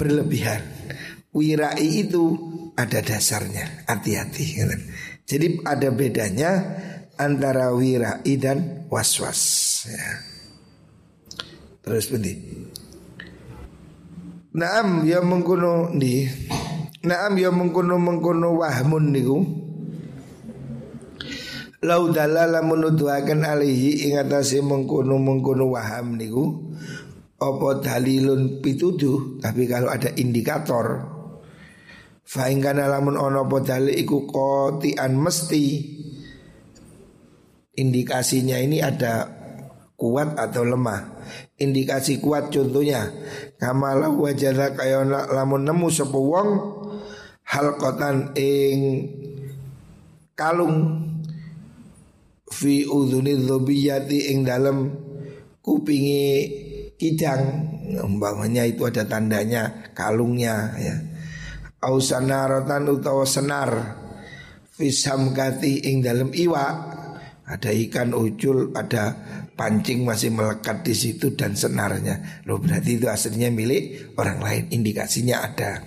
Berlebihan. 0.00 0.64
Wirai 1.36 2.08
itu 2.08 2.24
ada 2.72 3.04
dasarnya. 3.04 3.84
Hati-hati 3.84 4.44
kan? 4.56 4.80
Jadi 5.28 5.60
ada 5.68 5.92
bedanya 5.92 6.52
Antara 7.20 7.68
wirai 7.76 8.32
dan 8.40 8.88
was-was 8.88 9.84
ya. 9.92 10.08
Terus 11.84 12.08
penting 12.08 12.40
Naam 14.50 15.06
ya 15.06 15.22
mengkono 15.22 15.94
di 15.94 16.26
Naam 17.06 17.38
ya 17.38 17.54
mengkono 17.54 18.02
mengkono 18.02 18.58
wahmun 18.58 19.14
niku. 19.14 19.38
Lau 21.86 22.10
dalala 22.10 22.58
menuduhaken 22.60 23.46
alihi 23.46 24.10
ingatasi 24.10 24.58
mengkono 24.60 25.16
mengkono 25.22 25.70
waham 25.70 26.18
niku 26.18 26.74
Apa 27.38 27.78
dalilun 27.78 28.58
pituduh? 28.58 29.38
Tapi 29.38 29.70
kalau 29.70 29.88
ada 29.88 30.10
indikator 30.18 31.06
Fahingkana 32.26 32.90
lamun 32.90 33.18
ono 33.18 33.46
apa 33.46 33.58
dalil 33.62 33.90
iku 33.90 34.26
kotian 34.26 35.18
mesti. 35.18 35.66
Indikasinya 37.74 38.54
ini 38.58 38.82
ada 38.82 39.30
kuat 39.94 40.38
atau 40.38 40.62
lemah 40.62 41.19
indikasi 41.60 42.18
kuat 42.18 42.48
contohnya. 42.48 43.12
Kamala 43.60 44.08
wajada 44.08 44.72
kaya 44.72 45.04
lamun 45.04 45.68
nemu 45.68 45.92
sapa 45.92 46.16
wong 46.16 46.48
halqatan 47.44 48.32
ing 48.34 48.78
kalung 50.32 51.04
fi 52.48 52.88
udhuni 52.88 53.36
dzubiyati 53.36 54.32
ing 54.32 54.42
dalam 54.42 54.90
kupingi 55.60 56.24
kidang 56.96 57.68
umpamanya 58.00 58.64
itu 58.64 58.88
ada 58.88 59.04
tandanya 59.04 59.92
kalungnya 59.92 60.74
ya. 60.80 60.96
Au 61.80 61.96
utawa 61.96 63.24
senar 63.24 63.70
fisam 64.68 65.32
kati 65.32 65.88
ing 65.88 66.04
dalam 66.04 66.28
iwa 66.32 66.64
ada 67.50 67.74
ikan 67.74 68.14
ucul, 68.14 68.70
ada 68.78 69.18
pancing 69.58 70.06
masih 70.06 70.30
melekat 70.30 70.86
di 70.86 70.94
situ 70.94 71.34
dan 71.34 71.58
senarnya. 71.58 72.46
Loh 72.46 72.62
berarti 72.62 72.94
itu 72.94 73.10
aslinya 73.10 73.50
milik 73.50 74.14
orang 74.14 74.38
lain. 74.38 74.62
Indikasinya 74.70 75.42
ada. 75.42 75.82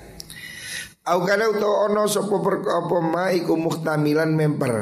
Au 1.08 1.24
kana 1.24 1.48
utawa 1.48 1.88
ono 1.88 2.04
sapa 2.12 2.36
apa 2.52 2.98
ma 3.00 3.32
iku 3.32 3.56
muhtamilan 3.56 4.36
memper. 4.36 4.76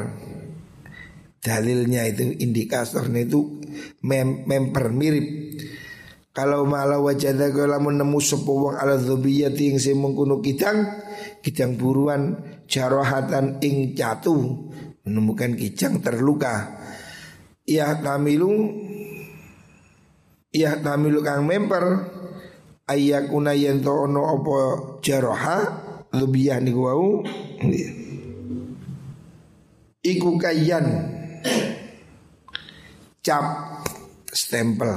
Dalilnya 1.42 2.06
itu 2.06 2.34
indikatornya 2.42 3.30
itu 3.30 3.62
mem 4.02 4.46
memper 4.46 4.90
mirip. 4.90 5.26
Kalau 6.34 6.64
malah 6.66 6.98
wajada 6.98 7.52
kalau 7.52 7.78
nemu 7.78 8.18
sebuah 8.18 8.58
wong 8.58 8.74
ala 8.78 8.96
dzubiyati 8.96 9.74
ing 9.74 9.76
sing 9.76 10.00
mengkuno 10.00 10.40
kidang, 10.40 10.88
kidang 11.44 11.76
buruan 11.76 12.40
jarohatan 12.64 13.60
ing 13.60 13.92
catu 13.92 14.70
menemukan 15.06 15.58
kijang 15.58 16.02
terluka. 16.02 16.78
Ia 17.66 17.98
tamilu. 18.02 18.50
Ia 20.54 20.78
tamilu 20.82 21.20
kang 21.22 21.46
memper. 21.46 21.84
Ayakuna 22.82 23.54
yento 23.54 23.94
ono 23.94 24.26
opo 24.26 24.54
jaroha 25.00 25.58
Lebih 26.12 26.60
niku 26.60 26.80
wau. 26.82 27.08
Iku 30.02 30.30
kayan. 30.36 30.86
Cap 33.22 33.46
Stempel. 34.28 34.92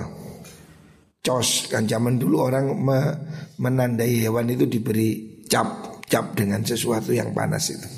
Cos 1.26 1.66
Kan 1.74 1.90
zaman 1.90 2.22
dulu 2.22 2.38
orang 2.38 2.70
me 2.78 3.00
menandai 3.58 4.22
hewan 4.22 4.46
itu 4.46 4.70
diberi 4.70 5.42
cap 5.50 6.02
Cap 6.06 6.38
dengan 6.38 6.62
sesuatu 6.62 7.10
yang 7.10 7.34
panas 7.34 7.74
itu 7.74 7.95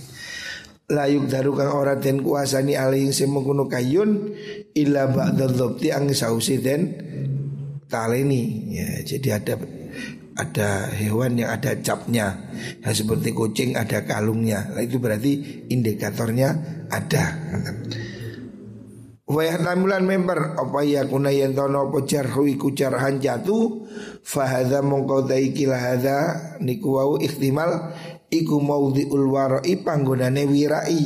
layuk 0.88 1.28
daru 1.28 1.52
kang 1.52 1.76
ora 1.76 2.00
den 2.00 2.23
kuasani 2.23 2.80
alih 2.80 3.12
sing 3.12 3.28
mengkono 3.36 3.67
kayun 3.67 4.32
illa 4.71 5.12
ba'da 5.12 5.52
dzabti 5.52 5.91
ang 5.91 6.08
sausi 6.15 6.63
den 6.63 6.82
taleni. 7.91 8.71
Ya 8.71 9.04
jadi 9.04 9.43
ada 9.43 9.54
ada 10.38 10.88
hewan 10.95 11.41
yang 11.41 11.52
ada 11.52 11.76
capnya. 11.84 12.39
Ya, 12.80 12.89
seperti 12.95 13.36
kucing 13.36 13.76
ada 13.76 14.06
kalungnya. 14.08 14.69
Nah, 14.69 14.86
itu 14.86 15.02
berarti 15.02 15.65
indikatornya 15.67 16.56
ada. 16.88 17.36
Wayah 19.28 19.60
tamilan 19.60 20.08
member 20.08 20.56
apa 20.56 20.88
ya 20.88 21.04
kuna 21.04 21.36
yang 21.36 21.52
tono 21.52 21.91
apa 21.91 22.00
jarhu 22.08 22.47
iku 22.47 22.71
jarhan 22.71 23.19
jatuh 23.19 23.87
fahadha 24.23 24.83
mongkau 24.83 25.25
daiki 25.25 25.69
lahadha 25.69 26.57
niku 26.63 26.97
wau 26.97 27.13
ikhtimal 27.21 27.93
iku 28.27 28.60
maudhi'ul 28.60 29.27
warai 29.31 29.73
panggonane 29.79 30.43
wirai. 30.47 31.03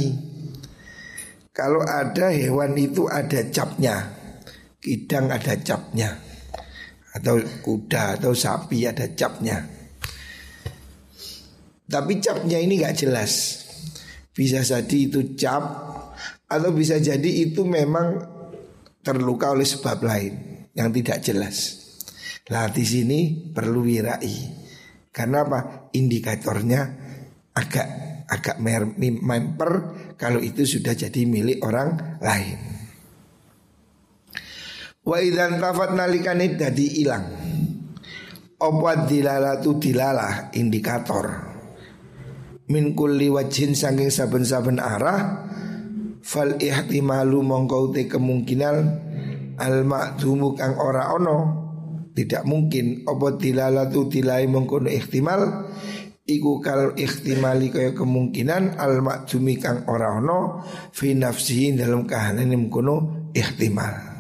Kalau 1.52 1.84
ada 1.84 2.32
hewan 2.32 2.74
itu 2.80 3.12
ada 3.12 3.44
capnya. 3.52 4.18
Kidang 4.80 5.30
ada 5.30 5.60
capnya. 5.60 6.16
Atau 7.12 7.44
kuda 7.62 8.18
atau 8.18 8.32
sapi 8.32 8.88
ada 8.88 9.12
capnya. 9.12 9.60
Tapi 11.92 12.14
capnya 12.24 12.56
ini 12.56 12.80
gak 12.80 13.04
jelas. 13.04 13.62
Bisa 14.32 14.64
jadi 14.64 15.12
itu 15.12 15.36
cap 15.36 15.64
atau 16.48 16.72
bisa 16.72 16.96
jadi 17.04 17.52
itu 17.52 17.68
memang 17.68 18.16
terluka 19.04 19.52
oleh 19.52 19.68
sebab 19.68 20.00
lain 20.00 20.34
yang 20.72 20.88
tidak 20.96 21.20
jelas. 21.20 21.81
Lah 22.50 22.74
di 22.74 22.82
sini 22.82 23.52
perlu 23.54 23.86
wirai. 23.86 24.38
Karena 25.14 25.46
apa? 25.46 25.60
Indikatornya 25.94 26.82
agak 27.54 27.88
agak 28.32 28.58
memper 28.64 29.72
kalau 30.16 30.40
itu 30.40 30.64
sudah 30.64 30.96
jadi 30.96 31.28
milik 31.28 31.62
orang 31.62 32.18
lain. 32.24 32.72
Wa 35.02 35.18
idan 35.18 35.58
tafat 35.58 35.98
nalikane 35.98 36.54
dadi 36.54 37.02
ilang 37.02 37.26
Apa 38.62 39.10
dilalatu 39.10 39.82
dilalah 39.82 40.54
indikator 40.54 41.26
Min 42.70 42.94
kulli 42.94 43.26
wajhin 43.34 43.74
saking 43.74 44.14
saben-saben 44.14 44.78
arah 44.78 45.50
Fal 46.22 46.54
ihtimalu 46.62 47.42
mongkau 47.42 47.90
te 47.90 48.06
kemungkinan 48.06 48.76
Al 49.58 49.82
makdumu 49.90 50.54
kang 50.54 50.78
ora 50.78 51.10
ono 51.18 51.61
Tidak 52.12 52.44
mungkin. 52.44 53.08
Apa 53.08 53.40
dilalatu 53.40 54.08
dilai 54.12 54.46
mengkono 54.48 54.92
ihtimal 54.92 55.72
Iku 56.22 56.62
kal 56.62 56.94
ihtimali 56.96 57.74
kaya 57.74 57.98
kemungkinan 57.98 58.78
Al 58.78 59.02
makdumi 59.02 59.58
kang 59.58 59.90
ora 59.90 60.22
ono 60.22 60.62
Fi 60.94 61.18
nafsihi 61.18 61.74
dalam 61.74 62.06
kahanan 62.06 62.54
mengkono 62.54 63.30
ihtimal 63.34 64.12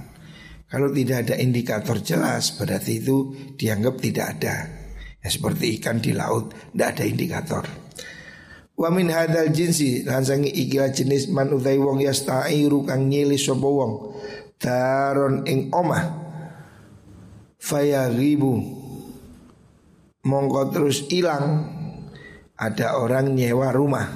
kalau 0.71 0.88
tidak 0.95 1.27
ada 1.27 1.36
indikator 1.36 1.99
jelas 1.99 2.56
berarti 2.56 3.04
itu 3.04 3.36
dianggap 3.60 3.99
tidak 3.99 4.25
ada. 4.39 4.56
Ya, 5.19 5.27
seperti 5.27 5.75
ikan 5.75 5.99
di 5.99 6.15
laut 6.15 6.56
tidak 6.71 6.95
ada 6.95 7.04
indikator. 7.04 7.63
Wa 8.80 8.88
min 8.88 9.12
hadal 9.12 9.51
jinsi 9.51 10.08
lansangi 10.08 10.47
ikilah 10.47 10.95
jenis 10.95 11.27
man 11.27 11.51
utai 11.51 11.75
wong 11.75 11.99
yastairu 12.08 12.88
kang 12.88 13.12
nyili 13.12 13.36
sapa 13.36 13.67
wong. 13.67 14.15
Daron 14.56 15.43
ing 15.43 15.75
omah 15.75 16.31
ribu 18.10 18.58
mongko 20.26 20.74
terus 20.74 21.06
hilang 21.10 21.69
ada 22.58 22.97
orang 22.97 23.34
nyewa 23.38 23.74
rumah. 23.74 24.08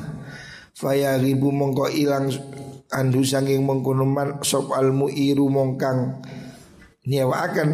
Ribu 0.75 1.49
mongko 1.49 1.89
hilang 1.93 2.29
andu 2.91 3.21
sanging 3.25 3.63
mengkono 3.65 4.05
man 4.05 4.43
sop 4.43 4.75
almu 4.75 5.09
iru 5.09 5.49
mongkang 5.49 6.21
nyewaaken 7.07 7.69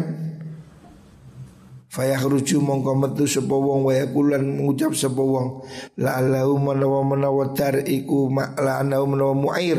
Fayakhruju 1.92 2.64
mongko 2.64 2.96
metu 2.96 3.28
sapa 3.28 3.52
wong 3.52 3.84
wa 3.84 3.92
yakulan 3.92 4.64
ngucap 4.64 4.96
wong. 5.12 5.60
La 6.00 6.16
allahu 6.16 6.56
menawa 6.56 7.04
menawa 7.04 7.52
dar 7.52 7.84
iku 7.84 8.32
ma 8.32 8.56
la 8.56 8.80
menawa 8.80 9.36
muair. 9.36 9.76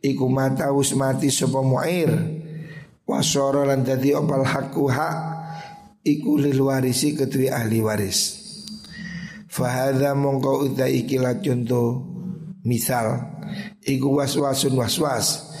Iku 0.00 0.32
mata 0.32 0.72
wis 0.72 0.96
mati 0.96 1.28
sapa 1.28 1.60
muair 1.60 2.41
wasara 3.12 3.68
lan 3.68 3.84
dadi 3.84 4.16
opal 4.16 4.42
hakku 4.42 4.88
hak 4.88 5.16
iku 6.00 6.40
lil 6.40 6.58
warisi 6.64 7.12
ketui 7.12 7.52
ahli 7.52 7.84
waris. 7.84 8.40
Fahadha 9.52 10.16
mongko 10.16 10.64
utai 10.64 11.04
ikilah 11.04 11.44
contoh 11.44 12.08
misal 12.64 13.32
Iku 13.82 14.22
waswasun 14.22 14.78
waswas. 14.78 15.52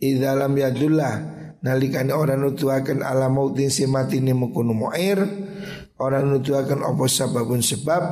Idalam 0.00 0.54
yadullah 0.56 1.40
nalikane 1.60 2.12
orang 2.12 2.40
nutuaken 2.40 3.04
ala 3.04 3.28
mautin 3.28 3.68
si 3.68 3.84
mati 3.84 4.20
ni 4.24 4.32
mukunu 4.32 4.72
mu'ir 4.72 5.20
orang 6.00 6.24
nutuaken 6.32 6.80
opo 6.80 7.04
sababun 7.04 7.60
sebab 7.60 8.02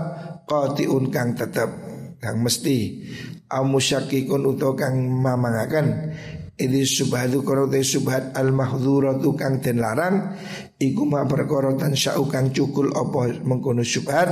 qatiun 0.44 1.08
kang 1.08 1.32
tetap 1.32 1.72
kang 2.20 2.44
mesti 2.44 3.08
amusyakikun 3.48 4.44
uto 4.44 4.76
kang 4.76 5.00
mamangaken 5.00 6.12
ini 6.58 6.82
subhatu 6.82 7.46
korote 7.46 7.80
subhat. 7.86 8.34
Al 8.34 8.50
mahdhuratu 8.50 9.38
kang 9.38 9.62
den 9.62 9.78
larang 9.78 10.34
iku 10.76 11.06
ma 11.06 11.22
perkara 11.24 11.74
syau 11.94 12.26
kang 12.26 12.50
cukul 12.50 12.90
opo 12.90 13.30
mengkono 13.46 13.86
subhat 13.86 14.28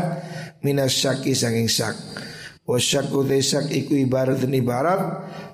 minas 0.66 0.98
syaki 0.98 1.32
sanging 1.38 1.70
syak. 1.70 1.94
Wasyaku 2.66 3.22
desak 3.30 3.70
iku 3.70 3.94
ibarat 3.94 4.42
ibarat 4.42 5.00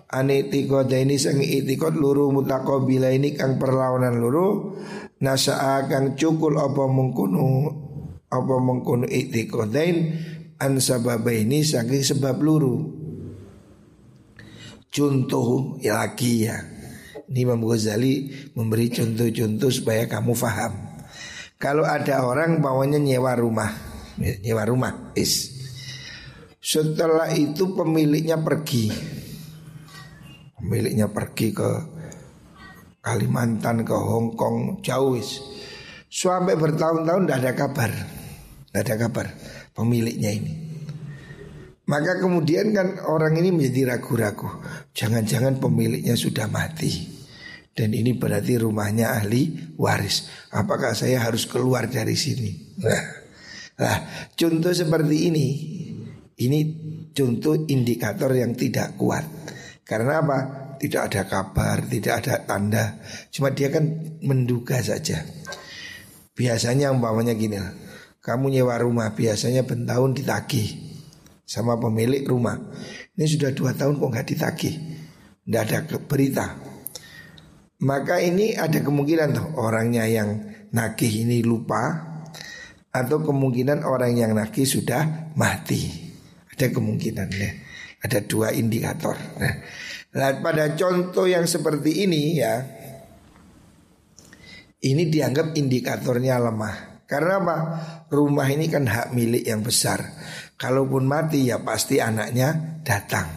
ane 0.08 0.48
itikod 0.48 0.88
ini 0.88 1.20
sang 1.20 1.44
itikod 1.44 1.92
luru 1.92 2.32
mutako 2.32 2.88
bila 2.88 3.12
ini 3.12 3.36
kang 3.36 3.60
perlawanan 3.60 4.16
luru 4.16 4.76
nasa 5.20 5.84
kang 5.92 6.16
cukul 6.16 6.56
apa 6.56 6.88
mengkunu 6.88 7.68
apa 8.32 8.54
mengkunu 8.60 9.04
itikodain 9.12 9.96
an 10.56 10.80
sabab 10.80 11.28
ini 11.28 11.60
saking 11.60 12.00
sebab 12.00 12.40
luru 12.40 13.01
contoh 14.92 15.80
lagi 15.80 16.46
ya 16.46 16.60
ini 17.32 17.48
Imam 17.48 17.64
Ghazali 17.64 18.28
memberi 18.52 18.92
contoh-contoh 18.92 19.72
supaya 19.72 20.04
kamu 20.04 20.36
faham 20.36 20.72
kalau 21.56 21.88
ada 21.88 22.28
orang 22.28 22.60
bawanya 22.60 23.00
nyewa 23.00 23.32
rumah 23.34 23.72
nyewa 24.20 24.68
rumah 24.68 24.92
is 25.16 25.56
setelah 26.60 27.32
itu 27.32 27.72
pemiliknya 27.72 28.36
pergi 28.36 28.92
miliknya 30.62 31.08
pergi 31.10 31.48
ke 31.50 31.70
Kalimantan 33.02 33.82
ke 33.82 33.98
Hong 33.98 34.38
Kong 34.38 34.78
jauh 34.78 35.18
wis. 35.18 35.42
Sampai 36.06 36.54
bertahun-tahun 36.54 37.26
tidak 37.26 37.38
ada 37.42 37.52
kabar. 37.58 37.90
Tidak 37.90 38.78
ada 38.78 38.94
kabar 38.94 39.26
pemiliknya 39.74 40.30
ini. 40.30 40.61
Maka 41.82 42.22
kemudian 42.22 42.70
kan 42.70 43.02
orang 43.10 43.34
ini 43.42 43.50
menjadi 43.50 43.96
ragu-ragu. 43.96 44.46
Jangan-jangan 44.94 45.58
pemiliknya 45.58 46.14
sudah 46.14 46.46
mati. 46.46 47.10
Dan 47.72 47.90
ini 47.90 48.14
berarti 48.14 48.54
rumahnya 48.60 49.18
ahli 49.18 49.74
waris. 49.80 50.30
Apakah 50.54 50.94
saya 50.94 51.18
harus 51.24 51.48
keluar 51.48 51.90
dari 51.90 52.14
sini? 52.14 52.78
Nah, 52.78 53.04
nah 53.82 53.96
contoh 54.38 54.70
seperti 54.70 55.16
ini. 55.32 55.46
Ini 56.38 56.58
contoh 57.10 57.66
indikator 57.66 58.30
yang 58.30 58.54
tidak 58.54 58.94
kuat. 58.94 59.26
Karena 59.82 60.22
apa? 60.22 60.38
Tidak 60.78 61.02
ada 61.02 61.22
kabar, 61.26 61.82
tidak 61.86 62.22
ada 62.22 62.46
tanda. 62.46 62.98
Cuma 63.34 63.50
dia 63.50 63.70
kan 63.74 63.82
menduga 64.22 64.78
saja. 64.82 65.22
Biasanya 66.34 66.94
umpamanya 66.94 67.34
gini. 67.34 67.58
Kamu 68.22 68.54
nyewa 68.54 68.78
rumah 68.78 69.14
biasanya 69.14 69.66
bentahun 69.66 70.14
ditagih 70.14 70.91
sama 71.52 71.76
pemilik 71.76 72.24
rumah. 72.24 72.56
Ini 73.12 73.28
sudah 73.28 73.52
dua 73.52 73.76
tahun 73.76 74.00
kok 74.00 74.08
nggak 74.08 74.28
ditagih. 74.32 74.74
Tidak 75.44 75.62
ada 75.68 75.78
berita. 76.00 76.46
Maka 77.84 78.24
ini 78.24 78.56
ada 78.56 78.80
kemungkinan 78.80 79.28
tuh 79.36 79.48
orangnya 79.60 80.08
yang 80.08 80.48
nagih 80.72 81.28
ini 81.28 81.44
lupa 81.44 82.08
atau 82.88 83.20
kemungkinan 83.20 83.84
orang 83.84 84.16
yang 84.16 84.32
nagih 84.32 84.64
sudah 84.64 85.34
mati. 85.36 85.92
Ada 86.56 86.72
kemungkinan 86.72 87.28
ya. 87.36 87.50
Ada 88.00 88.24
dua 88.24 88.56
indikator. 88.56 89.14
Nah, 90.12 90.30
pada 90.40 90.72
contoh 90.72 91.24
yang 91.24 91.44
seperti 91.44 92.04
ini 92.04 92.36
ya, 92.40 92.60
ini 94.84 95.08
dianggap 95.08 95.56
indikatornya 95.56 96.36
lemah. 96.36 96.91
Karena 97.12 97.44
apa? 97.44 97.56
Rumah 98.08 98.48
ini 98.48 98.72
kan 98.72 98.88
hak 98.88 99.12
milik 99.12 99.44
yang 99.44 99.60
besar. 99.60 100.00
Kalaupun 100.56 101.04
mati 101.04 101.44
ya 101.52 101.60
pasti 101.60 102.00
anaknya 102.00 102.80
datang. 102.80 103.28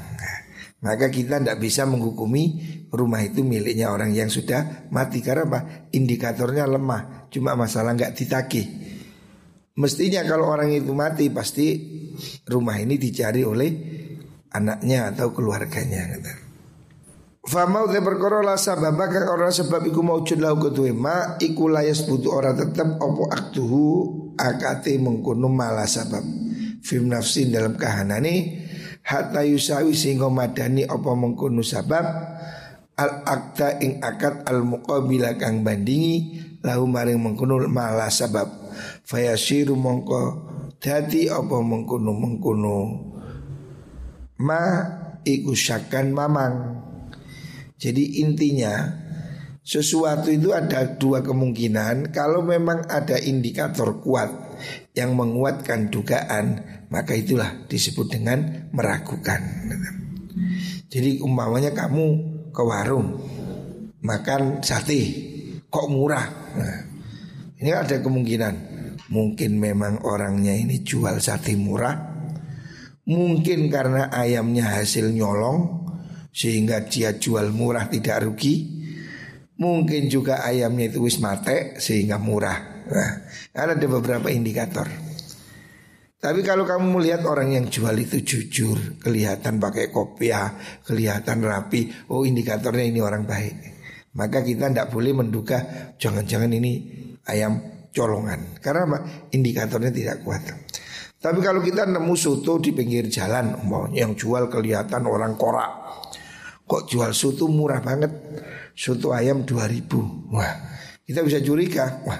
Maka 0.79 1.09
kita 1.09 1.41
tidak 1.41 1.59
bisa 1.59 1.83
menghukumi 1.83 2.61
rumah 2.93 3.19
itu 3.25 3.41
miliknya 3.41 3.89
orang 3.89 4.15
yang 4.15 4.31
sudah 4.31 4.87
mati 4.93 5.19
karena 5.19 5.43
apa? 5.49 5.59
Indikatornya 5.91 6.69
lemah. 6.69 7.27
Cuma 7.33 7.57
masalah 7.59 7.97
nggak 7.97 8.15
ditagih. 8.15 8.67
Mestinya 9.75 10.23
kalau 10.23 10.47
orang 10.47 10.71
itu 10.71 10.95
mati 10.95 11.27
pasti 11.33 11.67
rumah 12.47 12.79
ini 12.79 12.95
dicari 12.95 13.43
oleh 13.43 13.71
anaknya 14.55 15.11
atau 15.11 15.35
keluarganya 15.35 16.15
kata. 16.15 16.44
Famau 17.45 17.85
te 17.85 18.01
perkara 18.01 18.41
la 18.41 18.57
sabab 18.57 18.97
kang 18.97 19.29
ora 19.29 19.53
sebab 19.53 19.85
iku 19.85 20.01
maujud 20.01 20.41
lahu 20.41 20.65
kutuwe 20.65 20.97
ma 20.97 21.37
iku 21.37 21.69
layas 21.69 22.01
butuh 22.09 22.41
ora 22.41 22.57
tetep 22.57 22.97
opo 22.97 23.29
aktuhu 23.29 23.85
akate 24.33 24.97
mengkono 24.97 25.45
malah 25.45 25.85
sabab. 25.85 26.25
Fim 26.81 27.05
nafsin 27.05 27.53
dalam 27.53 27.77
kahanane 27.77 28.65
hatta 29.05 29.45
yusawi 29.45 29.93
sehingga 29.93 30.25
madani 30.25 30.89
opo 30.89 31.13
mengkono 31.13 31.61
sabab 31.61 32.05
al 32.97 33.11
akta 33.29 33.77
ing 33.77 34.01
akad 34.01 34.41
al 34.49 34.65
muqabila 34.65 35.37
kang 35.37 35.61
bandingi 35.61 36.41
lahu 36.65 36.89
maring 36.89 37.21
mengkono 37.21 37.61
malah 37.69 38.09
sabab. 38.09 38.49
Fayasiru 39.05 39.77
mongko 39.77 40.21
dadi 40.81 41.29
opo 41.29 41.61
mengkono 41.61 42.09
mengkono 42.09 42.77
ma 44.41 44.61
iku 45.21 45.53
syakan 45.53 46.09
mamang. 46.09 46.84
Jadi 47.75 48.23
intinya 48.23 48.87
sesuatu 49.65 50.31
itu 50.31 50.55
ada 50.55 50.95
dua 50.95 51.19
kemungkinan. 51.25 52.15
Kalau 52.15 52.45
memang 52.45 52.87
ada 52.87 53.19
indikator 53.19 53.99
kuat 53.99 54.31
yang 54.95 55.19
menguatkan 55.19 55.91
dugaan 55.91 56.75
Maka 56.89 57.17
itulah 57.17 57.65
disebut 57.65 58.07
dengan 58.07 58.69
meragukan. 58.71 59.41
Jadi 60.87 61.19
umpamanya 61.19 61.73
kamu 61.73 62.05
ke 62.53 62.61
warung 62.63 63.19
Makan 64.05 64.61
sate 64.61 65.01
Kok 65.65 65.87
murah? 65.91 66.23
Nah, 66.55 66.79
Ini 67.59 67.71
ada 67.73 67.99
kemungkinan. 67.99 68.55
Mungkin 69.11 69.59
memang 69.59 70.07
orangnya 70.07 70.55
ini 70.55 70.79
jual 70.85 71.19
sate 71.19 71.57
murah. 71.59 72.15
Mungkin 73.05 73.67
karena 73.67 74.07
ayamnya 74.07 74.79
hasil 74.79 75.11
nyolong 75.11 75.84
sehingga 76.35 76.83
dia 76.83 77.15
jual 77.15 77.55
murah 77.55 77.87
tidak 77.87 78.27
rugi. 78.27 78.83
Mungkin 79.55 80.11
juga 80.11 80.43
ayamnya 80.43 80.91
itu 80.91 81.07
wis 81.07 81.23
mate 81.23 81.79
sehingga 81.79 82.19
murah. 82.19 82.83
Nah, 82.91 83.11
ada 83.55 83.87
beberapa 83.87 84.27
indikator. 84.27 84.83
Tapi 86.19 86.41
kalau 86.43 86.67
kamu 86.67 86.99
melihat 86.99 87.23
orang 87.29 87.55
yang 87.55 87.65
jual 87.71 87.95
itu 87.95 88.19
jujur, 88.25 88.99
kelihatan 88.99 89.61
pakai 89.61 89.93
kopiah, 89.93 90.57
kelihatan 90.83 91.39
rapi, 91.39 91.87
oh 92.11 92.27
indikatornya 92.27 92.83
ini 92.83 92.99
orang 92.99 93.23
baik. 93.23 93.55
Maka 94.17 94.43
kita 94.43 94.73
tidak 94.73 94.91
boleh 94.91 95.13
menduga 95.15 95.93
jangan-jangan 95.95 96.51
ini 96.51 96.71
ayam 97.29 97.87
colongan. 97.93 98.59
Karena 98.59 98.89
apa? 98.89 98.99
Indikatornya 99.31 99.91
tidak 99.93 100.25
kuat. 100.25 100.43
Tapi 101.21 101.39
kalau 101.45 101.61
kita 101.63 101.87
nemu 101.87 102.15
soto 102.17 102.59
di 102.59 102.73
pinggir 102.73 103.07
jalan, 103.07 103.55
yang 103.95 104.17
jual 104.17 104.49
kelihatan 104.51 105.05
orang 105.05 105.37
korak. 105.39 105.71
Kok 106.65 106.89
jual 106.89 107.13
soto 107.13 107.45
murah 107.45 107.81
banget? 107.81 108.11
Soto 108.73 109.13
ayam 109.13 109.45
2000. 109.45 110.33
Wah, 110.33 110.53
kita 111.05 111.21
bisa 111.21 111.37
curiga. 111.45 112.01
Wah, 112.03 112.19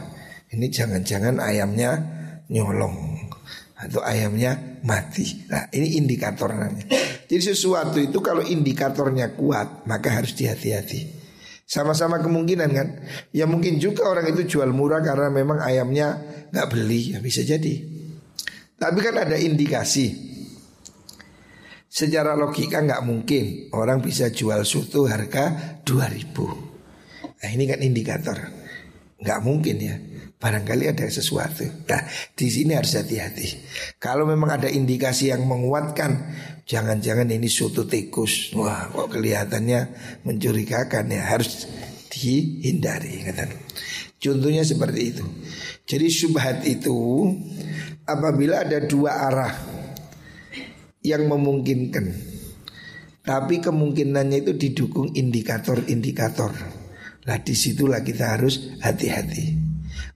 ini 0.54 0.70
jangan-jangan 0.70 1.42
ayamnya 1.42 1.92
nyolong 2.50 3.26
atau 3.76 4.06
ayamnya 4.06 4.82
mati. 4.86 5.50
Nah, 5.50 5.68
ini 5.74 5.98
indikator 5.98 6.54
namanya. 6.54 6.88
Jadi 7.26 7.42
sesuatu 7.42 7.98
itu 7.98 8.22
kalau 8.22 8.46
indikatornya 8.46 9.34
kuat, 9.34 9.84
maka 9.90 10.14
harus 10.14 10.38
dihati-hati. 10.38 11.26
Sama-sama 11.66 12.22
kemungkinan 12.22 12.70
kan? 12.70 12.88
Ya 13.34 13.50
mungkin 13.50 13.82
juga 13.82 14.06
orang 14.06 14.30
itu 14.30 14.46
jual 14.46 14.70
murah 14.70 15.02
karena 15.02 15.34
memang 15.34 15.58
ayamnya 15.58 16.22
nggak 16.54 16.68
beli, 16.70 17.18
ya 17.18 17.20
bisa 17.20 17.42
jadi. 17.42 17.82
Tapi 18.78 19.00
kan 19.02 19.18
ada 19.18 19.34
indikasi. 19.34 20.35
Secara 21.96 22.36
logika 22.36 22.84
nggak 22.84 23.08
mungkin 23.08 23.72
orang 23.72 24.04
bisa 24.04 24.28
jual 24.28 24.68
soto 24.68 25.08
harga 25.08 25.80
2000 25.88 26.76
Nah 27.40 27.50
ini 27.54 27.64
kan 27.70 27.80
indikator. 27.80 28.36
Nggak 29.22 29.40
mungkin 29.46 29.76
ya. 29.80 29.96
Barangkali 30.36 30.92
ada 30.92 31.08
sesuatu. 31.08 31.64
Nah, 31.88 32.04
di 32.36 32.48
sini 32.52 32.76
harus 32.76 33.00
hati-hati. 33.00 33.48
Kalau 34.02 34.28
memang 34.28 34.60
ada 34.60 34.68
indikasi 34.68 35.32
yang 35.32 35.48
menguatkan, 35.48 36.36
jangan-jangan 36.68 37.32
ini 37.32 37.48
suatu 37.48 37.88
tikus. 37.88 38.52
Wah, 38.58 38.92
kok 38.92 39.16
kelihatannya 39.16 39.96
mencurigakan 40.28 41.08
ya, 41.14 41.24
harus 41.32 41.70
dihindari. 42.12 43.24
Contohnya 44.20 44.68
seperti 44.68 45.02
itu. 45.16 45.26
Jadi 45.88 46.08
subhat 46.12 46.66
itu 46.68 46.98
apabila 48.04 48.68
ada 48.68 48.84
dua 48.84 49.32
arah 49.32 49.75
yang 51.06 51.30
memungkinkan, 51.30 52.06
tapi 53.22 53.62
kemungkinannya 53.62 54.42
itu 54.42 54.58
didukung 54.58 55.14
indikator-indikator. 55.14 56.50
Lah 57.26 57.42
di 57.42 57.54
situlah 57.58 58.02
kita 58.06 58.38
harus 58.38 58.78
hati-hati. 58.82 59.58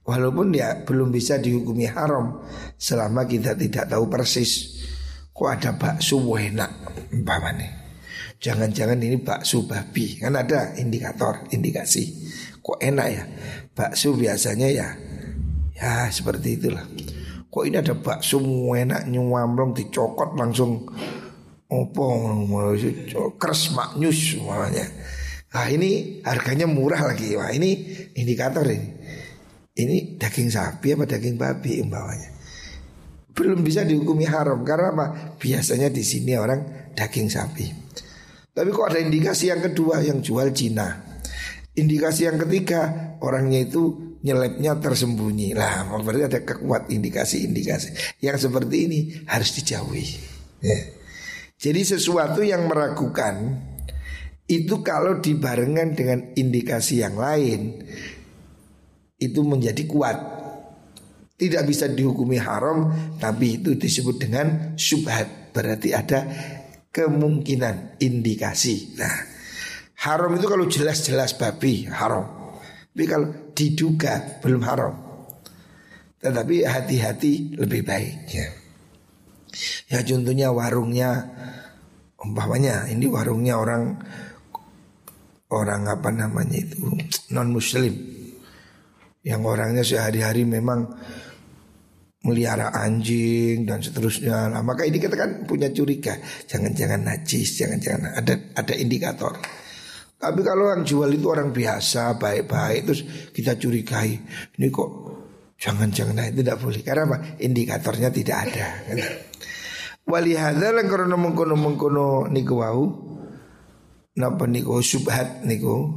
Walaupun 0.06 0.54
ya 0.54 0.82
belum 0.82 1.14
bisa 1.14 1.38
dihukumi 1.38 1.86
haram 1.86 2.42
selama 2.74 3.26
kita 3.30 3.54
tidak 3.54 3.86
tahu 3.90 4.10
persis 4.10 4.82
kok 5.30 5.50
ada 5.50 5.74
bakso 5.78 6.18
enak 6.22 6.70
umpamanya. 7.14 7.78
Jangan-jangan 8.40 8.98
ini 8.98 9.20
bakso 9.20 9.68
babi 9.68 10.18
kan 10.18 10.34
ada 10.38 10.74
indikator, 10.78 11.46
indikasi. 11.52 12.30
Kok 12.62 12.78
enak 12.78 13.06
ya? 13.10 13.24
Bakso 13.74 14.16
biasanya 14.16 14.68
ya 14.70 14.88
ya 15.76 16.06
seperti 16.12 16.60
itulah. 16.62 16.84
Kok 17.50 17.66
ini 17.66 17.76
ada 17.82 17.98
bakso 17.98 18.38
enak 18.70 19.10
nyuamrong 19.10 19.74
dicokot 19.74 20.38
langsung 20.38 20.86
opong 21.66 22.46
keres 23.34 23.74
maknyus 23.74 24.38
semuanya. 24.38 24.86
Nah 25.50 25.66
ini 25.66 26.22
harganya 26.22 26.70
murah 26.70 27.10
lagi. 27.10 27.34
Wah 27.34 27.50
ini 27.50 27.74
indikator 28.14 28.62
ini 28.70 28.88
ini 29.78 30.14
daging 30.14 30.50
sapi 30.50 30.94
apa 30.94 31.10
daging 31.10 31.34
babi 31.34 31.82
umpamanya. 31.82 32.30
Belum 33.30 33.62
bisa 33.62 33.86
dihukumi 33.86 34.26
haram 34.26 34.62
karena 34.66 34.90
apa? 34.94 35.06
Biasanya 35.38 35.88
di 35.90 36.02
sini 36.02 36.34
orang 36.34 36.92
daging 36.94 37.30
sapi. 37.30 37.66
Tapi 38.50 38.68
kok 38.74 38.90
ada 38.90 38.98
indikasi 38.98 39.48
yang 39.48 39.62
kedua 39.62 40.02
yang 40.02 40.18
jual 40.18 40.50
Cina. 40.50 41.02
Indikasi 41.78 42.26
yang 42.26 42.36
ketiga 42.42 43.14
orangnya 43.22 43.62
itu 43.62 44.09
nyelepnya 44.20 44.76
tersembunyi. 44.76 45.56
Lah, 45.56 45.88
berarti 46.00 46.24
ada 46.24 46.40
kekuat 46.44 46.92
indikasi-indikasi 46.92 48.20
yang 48.24 48.36
seperti 48.36 48.76
ini 48.88 49.00
harus 49.28 49.50
dijauhi. 49.56 50.06
Ya. 50.60 50.80
Jadi 51.60 51.80
sesuatu 51.84 52.40
yang 52.40 52.68
meragukan 52.68 53.60
itu 54.48 54.80
kalau 54.80 55.20
dibarengan 55.20 55.92
dengan 55.92 56.32
indikasi 56.32 57.04
yang 57.04 57.20
lain 57.20 57.84
itu 59.20 59.40
menjadi 59.44 59.84
kuat. 59.84 60.18
Tidak 61.40 61.64
bisa 61.64 61.88
dihukumi 61.88 62.36
haram 62.36 62.92
tapi 63.16 63.60
itu 63.60 63.76
disebut 63.76 64.16
dengan 64.20 64.76
syubhat. 64.76 65.52
Berarti 65.56 65.92
ada 65.96 66.28
kemungkinan 66.92 68.00
indikasi. 68.00 68.96
Nah, 69.00 69.16
haram 70.04 70.36
itu 70.36 70.46
kalau 70.48 70.68
jelas-jelas 70.68 71.36
babi 71.36 71.88
haram. 71.88 72.39
Tapi 72.90 73.04
kalau 73.06 73.28
diduga 73.54 74.42
belum 74.42 74.62
haram. 74.66 74.94
Tetapi 76.20 76.66
hati-hati 76.66 77.56
lebih 77.56 77.86
baik 77.86 78.16
ya. 78.28 78.48
Ya 79.90 79.98
contohnya 80.04 80.52
warungnya 80.54 81.26
umpamanya 82.20 82.86
ini 82.92 83.08
warungnya 83.08 83.56
orang 83.56 83.96
orang 85.50 85.82
apa 85.90 86.12
namanya 86.12 86.60
itu 86.60 86.76
non 87.34 87.50
muslim 87.50 87.90
yang 89.26 89.42
orangnya 89.42 89.82
sehari-hari 89.82 90.46
memang 90.46 90.86
melihara 92.20 92.68
anjing 92.76 93.64
dan 93.64 93.80
seterusnya. 93.80 94.52
Nah, 94.52 94.60
maka 94.60 94.84
ini 94.84 95.00
kita 95.00 95.16
kan 95.16 95.48
punya 95.48 95.72
curiga, 95.72 96.20
jangan-jangan 96.44 97.00
najis, 97.00 97.64
jangan-jangan 97.64 98.12
ada 98.12 98.34
ada 98.56 98.74
indikator. 98.76 99.32
Tapi 100.20 100.40
kalau 100.44 100.68
yang 100.68 100.84
jual 100.84 101.08
itu 101.08 101.32
orang 101.32 101.48
biasa, 101.48 102.20
baik-baik, 102.20 102.80
terus 102.84 103.02
kita 103.32 103.56
curigai, 103.56 104.20
ini 104.60 104.68
kok 104.68 104.90
jangan-jangan 105.56 106.12
nah, 106.12 106.28
itu 106.28 106.44
tidak 106.44 106.60
boleh. 106.60 106.80
Karena 106.84 107.08
apa? 107.08 107.16
Indikatornya 107.40 108.12
tidak 108.12 108.36
ada. 108.52 108.68
Walihada 110.04 110.76
lan 110.76 110.84
karena 110.92 111.16
mengkono 111.16 111.56
mengkono 111.56 112.28
niku 112.28 112.54
wau, 112.60 112.84
napa 114.20 114.44
niku 114.44 114.84
subhat 114.84 115.46
niku 115.48 115.88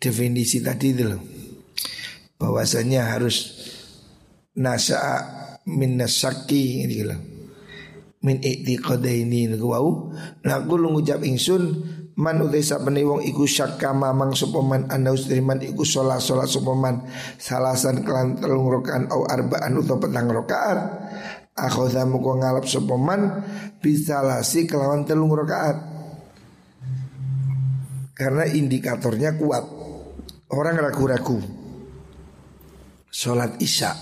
definisi 0.00 0.64
tadi 0.64 0.96
itu 0.96 1.04
loh 1.04 1.20
bahwasanya 2.40 3.12
harus 3.12 3.60
nasa 4.56 4.96
min 5.68 6.00
nasaki 6.00 6.88
ini 6.88 7.04
loh 7.04 7.20
min 8.20 8.40
i'tiqadaini 8.40 9.52
niku 9.52 9.72
wau. 9.72 10.12
Lu 10.44 10.88
ngucap 10.92 11.24
ingsun 11.24 11.62
man 12.20 12.40
utai 12.44 12.60
sapane 12.60 13.00
wong 13.00 13.24
iku 13.24 13.48
syakka 13.48 13.96
mamang 13.96 14.36
sapa 14.36 14.60
man 14.60 14.84
ana 14.92 15.16
usriman 15.16 15.56
iku 15.64 15.88
salat 15.88 16.20
salat 16.20 16.52
sapa 16.52 16.76
man 16.76 17.00
salasan 17.40 18.04
kelan 18.04 18.36
telung 18.36 18.68
rakaat 18.68 19.08
au 19.08 19.24
arbaan 19.24 19.80
utawa 19.80 20.04
petang 20.04 20.28
rakaat 20.28 20.78
akhadha 21.56 22.04
muko 22.04 22.36
ngalap 22.36 22.68
sapa 22.68 22.94
man 23.00 23.40
bisalasi 23.80 24.68
kelawan 24.68 25.08
telung 25.08 25.32
rakaat 25.32 26.00
karena 28.20 28.44
indikatornya 28.44 29.32
kuat. 29.40 29.64
Orang 30.52 30.76
ragu-ragu. 30.76 31.40
Sholat 33.08 33.56
isya. 33.64 33.96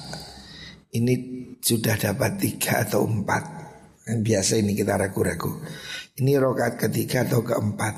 Ini 0.91 1.15
sudah 1.63 1.95
dapat 1.95 2.43
tiga 2.43 2.83
atau 2.83 3.07
empat 3.07 3.68
Yang 4.09 4.21
Biasa 4.25 4.53
ini 4.57 4.73
kita 4.73 4.97
ragu-ragu 4.97 5.53
Ini 6.17 6.41
rokat 6.41 6.81
ketiga 6.81 7.29
atau 7.29 7.45
keempat 7.45 7.95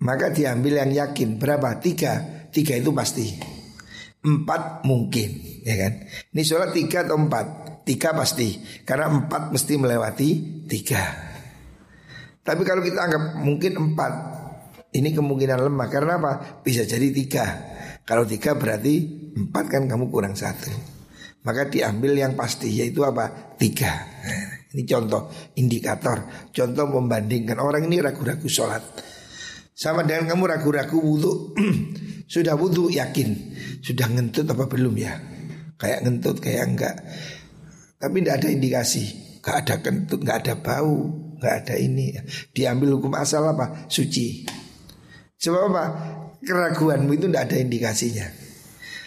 Maka 0.00 0.32
diambil 0.32 0.80
yang 0.80 0.92
yakin 0.92 1.36
Berapa? 1.36 1.76
Tiga 1.78 2.46
Tiga 2.48 2.74
itu 2.80 2.90
pasti 2.96 3.28
Empat 4.24 4.82
mungkin 4.88 5.60
ya 5.62 5.76
kan 5.76 5.92
Ini 6.32 6.42
sholat 6.42 6.72
tiga 6.72 7.04
atau 7.04 7.20
empat 7.20 7.46
Tiga 7.84 8.16
pasti 8.16 8.56
Karena 8.82 9.12
empat 9.12 9.52
mesti 9.52 9.72
melewati 9.76 10.28
tiga 10.64 11.02
Tapi 12.40 12.62
kalau 12.64 12.80
kita 12.80 12.98
anggap 13.04 13.22
mungkin 13.44 13.72
empat 13.76 14.12
ini 14.96 15.12
kemungkinan 15.12 15.60
lemah 15.60 15.88
karena 15.92 16.16
apa? 16.16 16.32
Bisa 16.64 16.88
jadi 16.88 17.12
tiga. 17.12 17.44
Kalau 18.08 18.24
tiga 18.24 18.56
berarti 18.56 19.04
empat 19.36 19.64
kan 19.68 19.82
kamu 19.84 20.08
kurang 20.08 20.32
satu. 20.32 20.72
Maka 21.44 21.68
diambil 21.68 22.16
yang 22.16 22.32
pasti 22.32 22.72
yaitu 22.72 23.04
apa? 23.04 23.54
Tiga. 23.60 23.92
Ini 24.76 24.84
contoh 24.84 25.32
indikator, 25.56 26.50
contoh 26.52 26.84
membandingkan 26.84 27.56
orang 27.56 27.88
ini 27.88 28.04
ragu-ragu 28.04 28.44
sholat. 28.44 28.84
Sama 29.72 30.04
dengan 30.04 30.36
kamu 30.36 30.44
ragu-ragu 30.44 30.96
wudhu 30.96 31.52
Sudah 32.32 32.56
wudhu 32.56 32.88
yakin 32.88 33.28
Sudah 33.84 34.08
ngentut 34.08 34.48
apa 34.48 34.64
belum 34.64 34.96
ya 34.96 35.20
Kayak 35.76 36.00
ngentut 36.00 36.40
kayak 36.40 36.64
enggak 36.64 36.96
Tapi 38.00 38.24
tidak 38.24 38.34
ada 38.40 38.48
indikasi 38.56 39.04
Gak 39.44 39.68
ada 39.68 39.74
kentut, 39.84 40.24
gak 40.24 40.48
ada 40.48 40.56
bau 40.56 41.12
Gak 41.44 41.68
ada 41.68 41.76
ini 41.76 42.16
Diambil 42.56 42.96
hukum 42.96 43.20
asal 43.20 43.44
apa? 43.52 43.84
Suci 43.92 44.48
Sebab 45.36 45.62
apa? 45.68 45.84
Keraguanmu 46.40 47.12
itu 47.16 47.26
tidak 47.28 47.52
ada 47.52 47.56
indikasinya. 47.60 48.26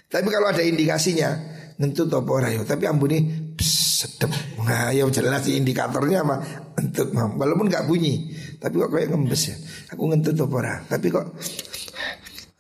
Tapi 0.10 0.28
kalau 0.30 0.50
ada 0.50 0.62
indikasinya, 0.62 1.30
ngentut 1.78 2.10
apa 2.10 2.30
ora 2.30 2.50
yo. 2.54 2.66
Tapi 2.66 2.86
ambune 2.86 3.54
sedep. 4.00 4.32
Nah, 4.64 4.96
ya 4.96 5.04
jelas 5.12 5.44
indikatornya 5.52 6.24
mah 6.24 6.40
ngentut 6.80 7.12
mah. 7.12 7.36
Walaupun 7.36 7.68
nggak 7.68 7.84
bunyi, 7.84 8.32
tapi 8.56 8.80
kok 8.80 8.96
kayak 8.96 9.12
ngembes 9.12 9.44
ya. 9.52 9.56
Aku 9.92 10.08
ngentut 10.08 10.40
apa 10.40 10.56
ora. 10.56 10.76
Tapi 10.88 11.08
kok 11.12 11.26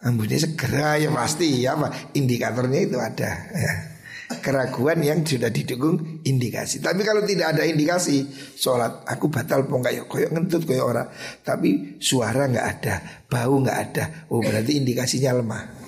ambune 0.03 0.35
segera 0.35 0.99
ya 0.99 1.11
pasti 1.11 1.63
ya 1.63 1.79
apa 1.79 2.11
indikatornya 2.11 2.79
itu 2.83 2.97
ada 2.99 3.31
ya. 3.55 3.73
Keraguan 4.29 5.01
yang 5.01 5.25
sudah 5.25 5.49
didukung 5.49 6.21
indikasi. 6.21 6.83
Tapi 6.83 7.01
kalau 7.01 7.25
tidak 7.25 7.57
ada 7.57 7.65
indikasi 7.65 8.29
sholat, 8.53 9.01
aku 9.09 9.25
batal 9.33 9.65
pun 9.65 9.81
kayak 9.81 10.05
koyok 10.05 10.29
ngentut 10.35 10.69
koyok 10.69 10.85
ora. 10.85 11.09
Tapi 11.41 11.97
suara 11.97 12.45
nggak 12.45 12.67
ada, 12.77 13.25
bau 13.25 13.57
nggak 13.57 13.79
ada. 13.89 14.29
Oh 14.29 14.37
berarti 14.37 14.77
indikasinya 14.77 15.41
lemah 15.41 15.79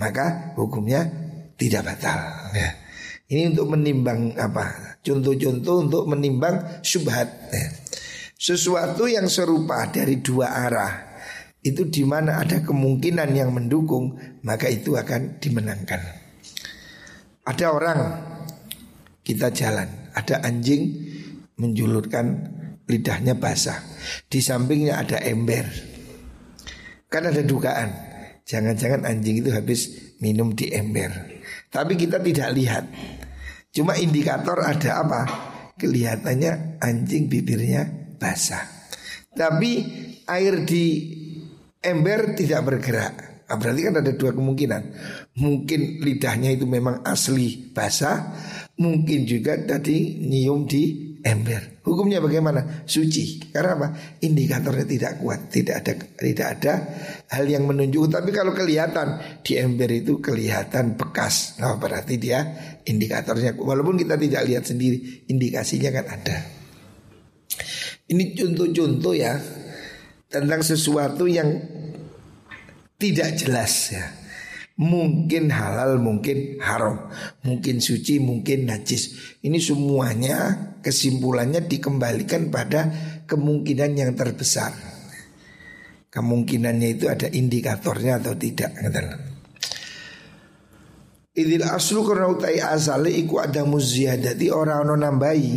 maka 0.00 0.56
hukumnya 0.56 1.04
tidak 1.60 1.92
batal. 1.92 2.18
Ya. 2.56 2.72
Ini 3.30 3.54
untuk 3.54 3.78
menimbang 3.78 4.34
apa? 4.34 4.98
Contoh-contoh 5.06 5.86
untuk 5.86 6.02
menimbang 6.10 6.82
syubhat. 6.82 7.30
Sesuatu 8.34 9.06
yang 9.06 9.30
serupa 9.30 9.86
dari 9.86 10.18
dua 10.18 10.50
arah 10.66 10.92
itu 11.62 11.86
di 11.86 12.02
mana 12.02 12.42
ada 12.42 12.58
kemungkinan 12.58 13.30
yang 13.30 13.54
mendukung 13.54 14.18
maka 14.42 14.66
itu 14.66 14.98
akan 14.98 15.38
dimenangkan. 15.38 16.02
Ada 17.46 17.66
orang 17.70 18.00
kita 19.22 19.54
jalan, 19.54 20.10
ada 20.10 20.42
anjing 20.42 20.90
menjulurkan 21.54 22.26
lidahnya 22.90 23.38
basah, 23.38 23.78
di 24.26 24.42
sampingnya 24.42 25.06
ada 25.06 25.22
ember. 25.22 25.70
Kan 27.06 27.30
ada 27.30 27.46
dugaan 27.46 28.10
Jangan-jangan 28.50 29.06
anjing 29.06 29.46
itu 29.46 29.54
habis 29.54 30.10
minum 30.18 30.50
di 30.58 30.74
ember. 30.74 31.14
Tapi 31.70 31.94
kita 31.94 32.18
tidak 32.18 32.50
lihat. 32.58 32.84
Cuma 33.70 33.94
indikator 33.94 34.58
ada 34.66 35.06
apa? 35.06 35.20
Kelihatannya 35.78 36.82
anjing 36.82 37.30
bibirnya 37.30 37.86
basah. 38.18 38.66
Tapi 39.30 39.72
air 40.26 40.66
di 40.66 40.86
ember 41.78 42.34
tidak 42.34 42.60
bergerak. 42.66 43.14
Nah, 43.50 43.58
berarti 43.58 43.80
kan 43.82 43.94
ada 43.98 44.12
dua 44.14 44.30
kemungkinan. 44.30 44.82
Mungkin 45.42 46.02
lidahnya 46.02 46.54
itu 46.54 46.70
memang 46.70 47.02
asli 47.02 47.74
basah, 47.74 48.30
mungkin 48.78 49.26
juga 49.26 49.58
tadi 49.58 50.22
nyium 50.22 50.70
di 50.70 51.14
ember. 51.22 51.79
Hukumnya 51.90 52.22
bagaimana? 52.22 52.86
Suci. 52.86 53.50
Karena 53.50 53.74
apa? 53.74 53.88
Indikatornya 54.22 54.86
tidak 54.86 55.12
kuat, 55.18 55.50
tidak 55.50 55.82
ada 55.82 55.92
tidak 56.22 56.48
ada 56.54 56.72
hal 57.34 57.44
yang 57.50 57.66
menunjuk. 57.66 58.06
Tapi 58.06 58.30
kalau 58.30 58.54
kelihatan 58.54 59.18
di 59.42 59.58
ember 59.58 59.90
itu 59.90 60.22
kelihatan 60.22 60.94
bekas, 60.94 61.58
nah 61.58 61.74
berarti 61.74 62.14
dia 62.14 62.46
indikatornya. 62.86 63.58
Walaupun 63.58 63.98
kita 63.98 64.14
tidak 64.14 64.46
lihat 64.46 64.70
sendiri, 64.70 65.26
indikasinya 65.26 65.90
kan 65.90 66.06
ada. 66.06 66.36
Ini 68.06 68.38
contoh-contoh 68.38 69.14
ya 69.18 69.34
tentang 70.30 70.62
sesuatu 70.62 71.26
yang 71.26 71.58
tidak 72.94 73.34
jelas 73.34 73.90
ya. 73.90 74.06
Mungkin 74.80 75.52
halal, 75.52 76.00
mungkin 76.00 76.56
haram. 76.64 77.12
Mungkin 77.44 77.84
suci, 77.84 78.16
mungkin 78.16 78.64
najis. 78.64 79.36
Ini 79.44 79.60
semuanya 79.60 80.72
kesimpulannya 80.80 81.68
dikembalikan 81.68 82.48
pada 82.48 82.88
kemungkinan 83.28 83.92
yang 84.00 84.16
terbesar. 84.16 84.72
Kemungkinannya 86.08 86.88
itu 86.96 87.06
ada 87.12 87.28
indikatornya 87.28 88.18
atau 88.24 88.34
tidak 88.34 88.72
Idil 91.30 91.62
aslu 91.62 92.02
karena 92.02 92.26
utai 92.26 92.58
asale 92.58 93.14
iku 93.14 93.38
ada 93.38 93.62
muziyadati 93.62 94.50
orang 94.50 94.88
ono 94.88 94.96
nambahi. 94.98 95.54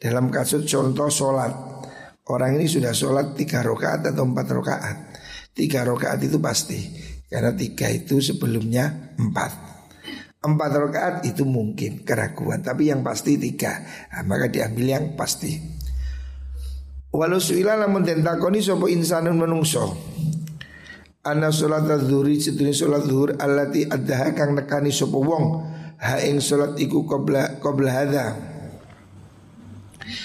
Dalam 0.00 0.32
kasus 0.32 0.64
contoh 0.64 1.12
sholat 1.12 1.70
Orang 2.30 2.62
ini 2.62 2.70
sudah 2.70 2.94
sholat 2.94 3.34
tiga 3.34 3.58
rakaat 3.58 4.14
atau 4.14 4.22
empat 4.22 4.46
rakaat. 4.54 4.96
Tiga 5.50 5.82
rakaat 5.82 6.22
itu 6.22 6.38
pasti 6.38 6.78
karena 7.30 7.54
tiga 7.54 7.86
itu 7.86 8.18
sebelumnya 8.18 9.14
empat. 9.14 9.70
Empat 10.40 10.70
rakaat 10.72 11.16
itu 11.28 11.44
mungkin 11.44 12.00
keraguan 12.00 12.64
Tapi 12.64 12.88
yang 12.88 13.04
pasti 13.04 13.36
tiga. 13.36 13.76
Nah, 14.10 14.24
Maka 14.24 14.50
diambil 14.50 14.86
yang 14.88 15.04
pasti. 15.14 15.54
Walau 17.14 17.38
suila 17.38 17.78
namun 17.78 18.02
tentakoni 18.02 18.58
sopo 18.58 18.90
insanun 18.90 19.38
menungso. 19.38 19.94
Ana 21.20 21.52
sholat 21.52 21.84
adhuri 21.84 22.40
sedunia 22.40 22.72
sholat 22.72 23.04
zuhur 23.04 23.36
Alati 23.36 23.84
adha 23.84 24.32
kang 24.32 24.56
nekani 24.56 24.90
sopo 24.90 25.22
wong. 25.22 25.44
Ha 26.00 26.24
ing 26.24 26.40
sholat 26.40 26.80
iku 26.80 27.04
kobla, 27.04 27.60
kobla 27.60 27.90
hadha. 27.92 28.26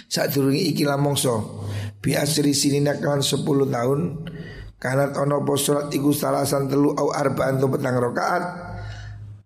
Saat 0.07 0.33
durungi 0.33 0.71
iki 0.71 0.87
lamongso. 0.87 1.65
Biasri 1.99 2.55
sini 2.55 2.79
nakawan 2.79 3.19
sepuluh 3.19 3.67
tahun 3.67 4.29
Kanat 4.75 5.15
ono 5.15 5.39
po 5.41 5.55
sholat 5.55 5.87
iku 5.95 6.11
salasan 6.11 6.67
telu 6.67 6.91
au 6.91 7.09
arba'an 7.15 7.55
tu 7.57 7.71
petang 7.71 7.95
rokaat 7.95 8.43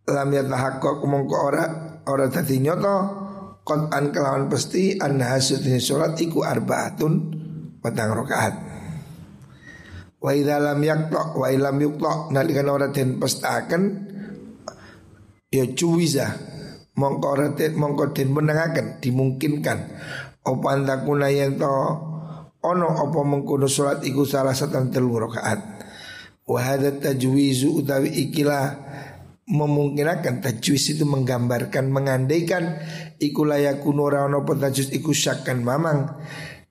Lam 0.10 0.30
yatahakkok 0.34 1.06
mongko 1.06 1.38
ora 1.38 1.66
ora 2.10 2.26
tadi 2.34 2.58
nyoto. 2.58 2.98
Kot 3.62 3.94
an 3.94 4.10
kelawan 4.10 4.50
pasti 4.50 4.98
an 4.98 5.22
hasudnya 5.22 5.78
sholat 5.78 6.18
iku 6.18 6.42
arba'atun 6.42 7.14
petang 7.78 8.18
rokaat 8.18 8.54
Wa 10.18 10.34
idha 10.34 10.58
lam 10.58 10.82
yaktok 10.82 11.38
wa 11.38 11.48
ilam 11.48 11.78
yuktok 11.78 12.34
Nalikan 12.34 12.68
ora 12.68 12.90
den 12.90 13.22
pestaken 13.22 13.84
Ya 15.54 15.70
cuwiza 15.70 16.28
Mongko 16.98 17.28
ora 17.30 17.48
mongko 17.54 18.12
den 18.12 18.34
menangaken 18.34 19.00
Dimungkinkan. 19.00 19.80
Opan 20.44 20.84
takuna 20.90 21.30
yang 21.30 21.56
to 21.62 21.70
ono 22.60 22.88
apa 22.92 23.20
mengkono 23.24 23.72
salat 23.72 24.04
iku 24.04 24.28
salah 24.28 24.52
satu 24.52 24.80
telu 24.92 25.16
rakaat. 25.16 25.60
Wa 26.50 26.60
hadza 26.66 26.98
tajwizu 26.98 27.80
utawi 27.80 28.10
ikilah 28.28 28.90
memungkinkan 29.50 30.44
tajwiz 30.44 30.94
itu 30.94 31.06
menggambarkan 31.06 31.90
mengandaikan 31.90 32.82
iku 33.22 33.46
layakun 33.46 33.98
ora 34.02 34.26
ono 34.26 34.44
apa 34.44 34.68
tajwiz 34.68 34.92
iku 34.92 35.16
syakkan 35.16 35.64
mamang. 35.64 36.20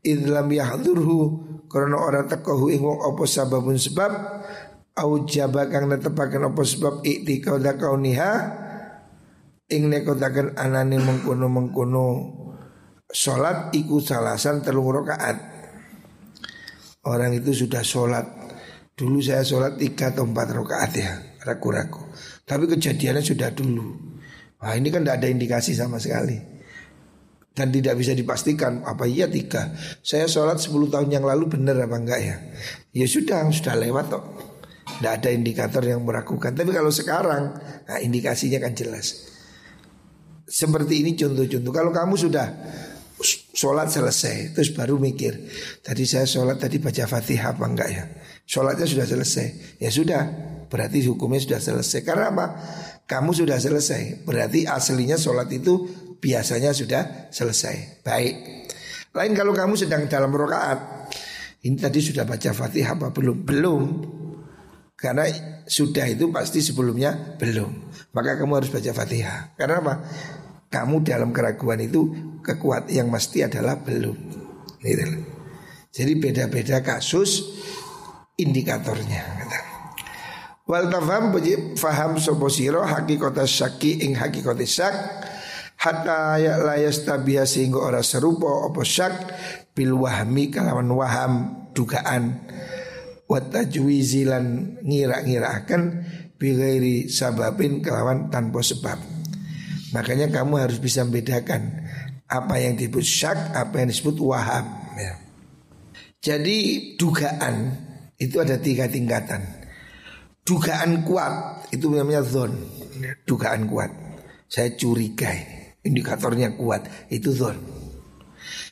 Idlam 0.05 0.47
yahdurhu 0.51 1.19
karena 1.67 1.99
orang 1.99 2.31
tekohu 2.31 2.71
ing 2.71 2.81
wong 2.87 3.03
apa 3.03 3.23
sababun 3.27 3.77
sebab 3.77 4.11
au 4.99 5.27
jaba 5.27 5.67
kang 5.69 5.91
netepaken 5.91 6.55
apa 6.55 6.63
sebab 6.65 7.03
iktikada 7.03 7.77
kauniha 7.77 8.33
ing 9.69 9.91
nekotaken 9.93 10.57
anane 10.57 10.97
mengkono-mengkono 10.97 12.07
salat 13.11 13.75
iku 13.77 14.01
salasan 14.01 14.65
telung 14.65 14.89
rakaat 14.95 15.58
Orang 17.09 17.33
itu 17.33 17.57
sudah 17.65 17.81
sholat. 17.81 18.27
Dulu 18.93 19.25
saya 19.25 19.41
sholat 19.41 19.81
tiga 19.81 20.13
atau 20.13 20.29
empat 20.29 20.53
rakaat 20.53 20.93
ya 20.99 21.13
Ragu-ragu. 21.41 22.13
Tapi 22.45 22.69
kejadiannya 22.69 23.25
sudah 23.25 23.49
dulu. 23.57 23.97
Wah 24.61 24.75
ini 24.77 24.93
kan 24.93 25.07
tidak 25.07 25.25
ada 25.25 25.29
indikasi 25.33 25.73
sama 25.73 25.97
sekali. 25.97 26.37
Dan 27.55 27.75
tidak 27.75 27.99
bisa 27.99 28.15
dipastikan 28.15 28.87
Apa 28.87 29.09
iya 29.09 29.27
tiga. 29.27 29.75
Saya 30.05 30.31
sholat 30.31 30.63
10 30.63 30.95
tahun 30.95 31.09
yang 31.11 31.27
lalu 31.27 31.59
benar 31.59 31.75
apa 31.81 31.97
enggak 31.99 32.21
ya? 32.23 32.37
Ya 32.95 33.07
sudah, 33.09 33.49
sudah 33.51 33.75
lewat 33.75 34.05
kok. 34.13 34.25
Tidak 34.99 35.13
ada 35.15 35.31
indikator 35.33 35.83
yang 35.83 36.05
meragukan. 36.05 36.55
Tapi 36.55 36.71
kalau 36.71 36.93
sekarang 36.93 37.55
Nah 37.89 37.99
indikasinya 38.05 38.61
kan 38.61 38.77
jelas. 38.77 39.25
Seperti 40.45 41.01
ini 41.01 41.17
contoh-contoh. 41.17 41.73
Kalau 41.73 41.91
kamu 41.93 42.15
sudah 42.21 42.47
sholat 43.55 43.91
selesai. 43.91 44.55
Terus 44.55 44.71
baru 44.75 44.97
mikir 44.97 45.35
Tadi 45.83 46.05
saya 46.07 46.25
sholat 46.25 46.63
tadi 46.63 46.79
baca 46.79 47.05
fatihah 47.07 47.55
apa 47.57 47.65
enggak 47.67 47.89
ya? 47.91 48.05
Sholatnya 48.49 48.87
sudah 48.87 49.07
selesai. 49.07 49.79
Ya 49.83 49.91
sudah 49.93 50.23
berarti 50.71 51.05
hukumnya 51.05 51.43
sudah 51.43 51.61
selesai. 51.61 52.01
Karena 52.07 52.31
apa? 52.33 52.47
Kamu 53.09 53.33
sudah 53.33 53.59
selesai. 53.61 54.25
Berarti 54.25 54.69
aslinya 54.69 55.17
sholat 55.17 55.49
itu 55.53 55.89
biasanya 56.23 56.73
sudah 56.73 57.33
selesai. 57.33 58.05
Baik. 58.05 58.35
Lain 59.17 59.33
kalau 59.33 59.57
kamu 59.57 59.75
sedang 59.75 60.05
dalam 60.07 60.31
rokaat 60.31 61.11
Ini 61.59 61.75
tadi 61.75 61.99
sudah 61.99 62.23
baca 62.23 62.55
fatihah 62.55 62.95
apa 62.95 63.11
belum? 63.11 63.43
Belum. 63.43 63.83
Karena 64.95 65.27
sudah 65.67 66.07
itu 66.07 66.31
pasti 66.31 66.63
sebelumnya 66.63 67.35
belum. 67.35 67.91
Maka 68.15 68.39
kamu 68.39 68.63
harus 68.63 68.71
baca 68.71 68.91
fatihah. 68.95 69.59
Karena 69.59 69.83
apa? 69.83 69.95
Kamu 70.69 71.05
dalam 71.05 71.33
keraguan 71.33 71.81
itu 71.81 72.13
kekuatan 72.45 72.93
yang 72.93 73.09
mesti 73.09 73.49
adalah 73.49 73.81
belum. 73.81 74.17
Gitu. 74.85 75.05
Jadi 75.93 76.13
beda-beda 76.21 76.85
kasus 76.85 77.45
indikatornya. 78.39 79.25
Wal 80.69 80.93
tafham 80.93 81.33
faham 81.81 82.21
sopo 82.21 82.53
siro 82.53 82.85
hakikota 82.85 83.49
syaki 83.49 84.05
ing 84.05 84.21
hakikota 84.21 84.69
syak 84.69 84.95
hatta 85.81 86.37
ya 86.37 86.61
layas 86.61 87.09
tabiha 87.09 87.49
sehingga 87.49 87.81
ora 87.81 88.05
serupa 88.05 88.69
opo 88.69 88.85
syak 88.85 89.33
bil 89.73 89.97
wahmi 89.97 90.53
kalawan 90.53 90.93
waham 90.93 91.33
dugaan 91.73 92.45
wa 93.25 93.41
tajwizilan 93.41 94.77
ngira-ngirakan 94.85 96.05
bighairi 96.37 97.09
sababin 97.09 97.81
kelawan 97.81 98.29
tanpa 98.29 98.61
sebab. 98.61 99.18
Makanya 99.93 100.29
kamu 100.29 100.61
harus 100.61 100.79
bisa 100.81 101.05
membedakan 101.05 101.89
apa 102.29 102.55
yang 102.61 102.77
disebut 102.77 103.05
syak, 103.05 103.57
apa 103.57 103.81
yang 103.81 103.89
disebut 103.89 104.21
waham. 104.21 104.67
Ya. 105.01 105.15
Jadi 106.21 106.57
dugaan 107.01 107.73
itu 108.21 108.37
ada 108.43 108.61
tiga 108.61 108.85
tingkatan. 108.91 109.41
Dugaan 110.45 111.07
kuat 111.09 111.69
itu 111.73 111.89
namanya 111.89 112.21
zon. 112.21 112.53
Dugaan 113.25 113.65
kuat. 113.65 113.93
Saya 114.49 114.73
curiga 114.77 115.33
indikatornya 115.85 116.53
kuat 116.57 117.09
itu 117.09 117.33
zon. 117.33 117.57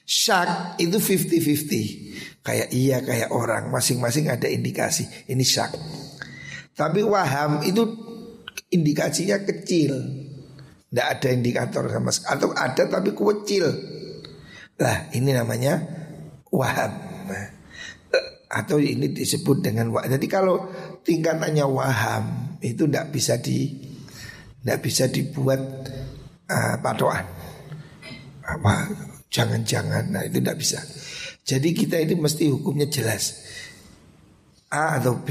Syak 0.07 0.79
itu 0.79 1.03
50-50 1.03 2.47
Kayak 2.47 2.69
iya 2.71 3.03
kayak 3.03 3.35
orang 3.35 3.75
Masing-masing 3.75 4.31
ada 4.31 4.47
indikasi 4.47 5.03
Ini 5.27 5.43
syak 5.43 5.75
Tapi 6.79 7.03
waham 7.03 7.67
itu 7.67 7.83
indikasinya 8.71 9.43
kecil 9.43 9.99
Tidak 10.87 11.07
ada 11.07 11.29
indikator 11.35 11.91
sama 11.91 12.11
sekali. 12.15 12.33
Atau 12.39 12.49
ada 12.55 12.83
tapi 12.87 13.11
kecil. 13.13 13.67
Lah 14.77 15.09
ini 15.17 15.33
namanya 15.33 15.81
waham 16.53 16.93
nah, 17.33 17.49
Atau 18.53 18.77
ini 18.77 19.09
disebut 19.09 19.65
dengan 19.65 19.89
waham 19.89 20.13
Jadi 20.13 20.29
kalau 20.29 20.69
tingkatannya 21.01 21.65
waham 21.65 22.25
Itu 22.61 22.85
tidak 22.85 23.09
bisa 23.09 23.41
di 23.41 23.73
Tidak 24.61 24.79
bisa 24.85 25.09
dibuat 25.09 25.61
uh, 26.51 26.75
patokan. 26.83 27.27
Apa? 28.43 28.91
Jangan-jangan. 29.31 30.11
Nah 30.11 30.23
itu 30.27 30.43
tidak 30.43 30.59
bisa. 30.59 30.83
Jadi 31.47 31.71
kita 31.71 32.03
itu 32.03 32.19
mesti 32.19 32.51
hukumnya 32.51 32.91
jelas. 32.91 33.47
A 34.75 34.99
atau 34.99 35.23
B. 35.23 35.31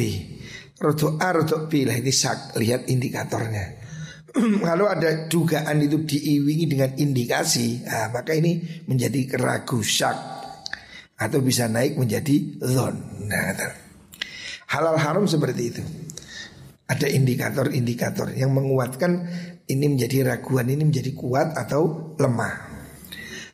Rodo 0.79 1.19
A, 1.19 1.35
rodo 1.35 1.67
B. 1.67 1.83
Lah 1.83 1.99
ini 1.99 2.15
sak 2.15 2.55
Lihat 2.55 2.87
indikatornya 2.87 3.84
Kalau 4.67 4.85
ada 4.91 5.31
dugaan 5.31 5.79
itu 5.79 6.03
diiwingi 6.03 6.65
dengan 6.67 6.91
indikasi 6.95 7.87
nah, 7.87 8.11
Maka 8.11 8.35
ini 8.35 8.83
menjadi 8.85 9.31
keragu 9.31 9.79
syak 9.79 10.17
Atau 11.15 11.39
bisa 11.39 11.71
naik 11.71 11.95
menjadi 11.95 12.59
zon. 12.59 12.95
Nah 13.31 13.55
Halal 14.65 14.97
haram 14.97 15.25
seperti 15.29 15.61
itu. 15.71 15.83
Ada 16.85 17.09
indikator-indikator 17.09 18.33
yang 18.33 18.53
menguatkan 18.53 19.25
ini 19.65 19.85
menjadi 19.89 20.25
raguan, 20.25 20.69
ini 20.69 20.85
menjadi 20.85 21.15
kuat 21.17 21.57
atau 21.57 22.13
lemah. 22.17 22.53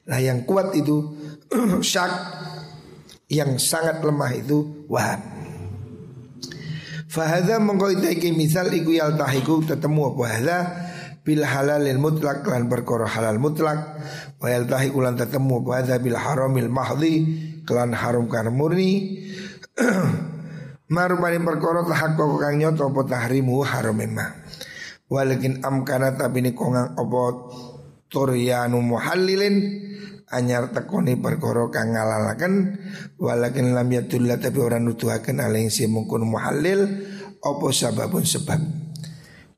Nah 0.07 0.19
yang 0.19 0.43
kuat 0.43 0.75
itu 0.75 1.15
syak 1.85 2.11
Yang 3.31 3.63
sangat 3.63 4.03
lemah 4.03 4.31
itu 4.35 4.83
wahab 4.91 5.30
Fahadha 7.11 7.59
mengkoitaiki 7.59 8.31
misal 8.31 8.71
iku 8.71 8.95
yaltahiku 8.95 9.67
tetemu 9.67 10.15
apa 10.15 10.23
hadha 10.31 10.59
Bil 11.21 11.45
halalil 11.45 12.01
mutlak 12.01 12.41
lan 12.49 12.65
perkara 12.65 13.05
halal 13.05 13.37
mutlak. 13.37 13.77
Wa 14.41 14.47
yaltahiku 14.47 15.03
lan 15.03 15.19
tetemu 15.19 15.61
apa 15.61 15.71
hadha 15.83 15.95
bil 15.99 16.17
haramil 16.17 16.71
mahdi 16.71 17.13
Kelan 17.67 17.93
haram 17.93 18.25
karena 18.31 18.49
murni. 18.49 19.21
Marupani 20.95 21.39
perkara 21.43 21.85
tahakku 21.85 22.41
kang 22.41 22.57
nyoto 22.57 22.89
apa 22.89 23.01
tahrimu 23.05 23.59
haram 23.61 23.93
memang. 23.93 24.31
Walakin 25.11 25.61
amkana 25.61 26.15
tapi 26.15 26.41
ini 26.41 26.55
kongang 26.55 26.95
apa 26.95 27.21
Turyanu 28.07 28.79
muhallilin 28.79 29.55
anyar 30.31 30.71
tekoni 30.71 31.19
perkara 31.19 31.67
kang 31.69 31.91
ngalalaken 31.91 32.53
walakin 33.19 33.75
lam 33.75 33.87
yadullah 33.91 34.39
tapi 34.39 34.63
orang 34.63 34.87
nuduhaken 34.87 35.43
aleng 35.43 35.67
si 35.67 35.85
mungkun 35.85 36.23
muhallil 36.23 36.87
apa 37.41 37.65
sababun 37.69 38.23
sebab. 38.23 38.61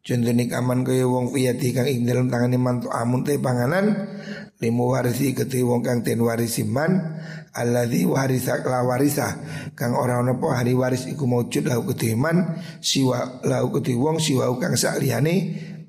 Contohnya 0.03 0.43
kaman 0.51 0.83
kaya 0.83 1.07
wong 1.07 1.31
piyati 1.31 1.71
kang 1.71 1.87
ing 1.87 2.03
dalam 2.03 2.27
tangane 2.27 2.59
mantu 2.59 2.91
amun 2.91 3.23
panganan 3.23 4.11
limu 4.59 4.91
warisi 4.91 5.31
keti 5.31 5.63
wong 5.63 5.79
kang 5.79 6.03
ten 6.03 6.19
warisi 6.19 6.67
man 6.67 7.19
alladzi 7.51 8.03
warisa 8.07 8.59
la 8.63 8.83
warisa 8.83 9.39
kang 9.75 9.95
ora 9.95 10.19
apa 10.19 10.47
hari 10.59 10.75
waris 10.75 11.07
iku 11.07 11.27
maujud 11.27 11.67
lahu 11.67 11.87
keti 11.91 12.19
man 12.19 12.59
siwa 12.83 13.43
lahu 13.47 13.75
keti 13.79 13.95
wong 13.95 14.19
siwa 14.19 14.51
kang 14.59 14.75
sakliyane 14.75 15.35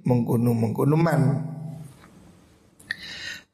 mengkono 0.02 0.50
mengkono 0.54 0.94
man 0.98 1.20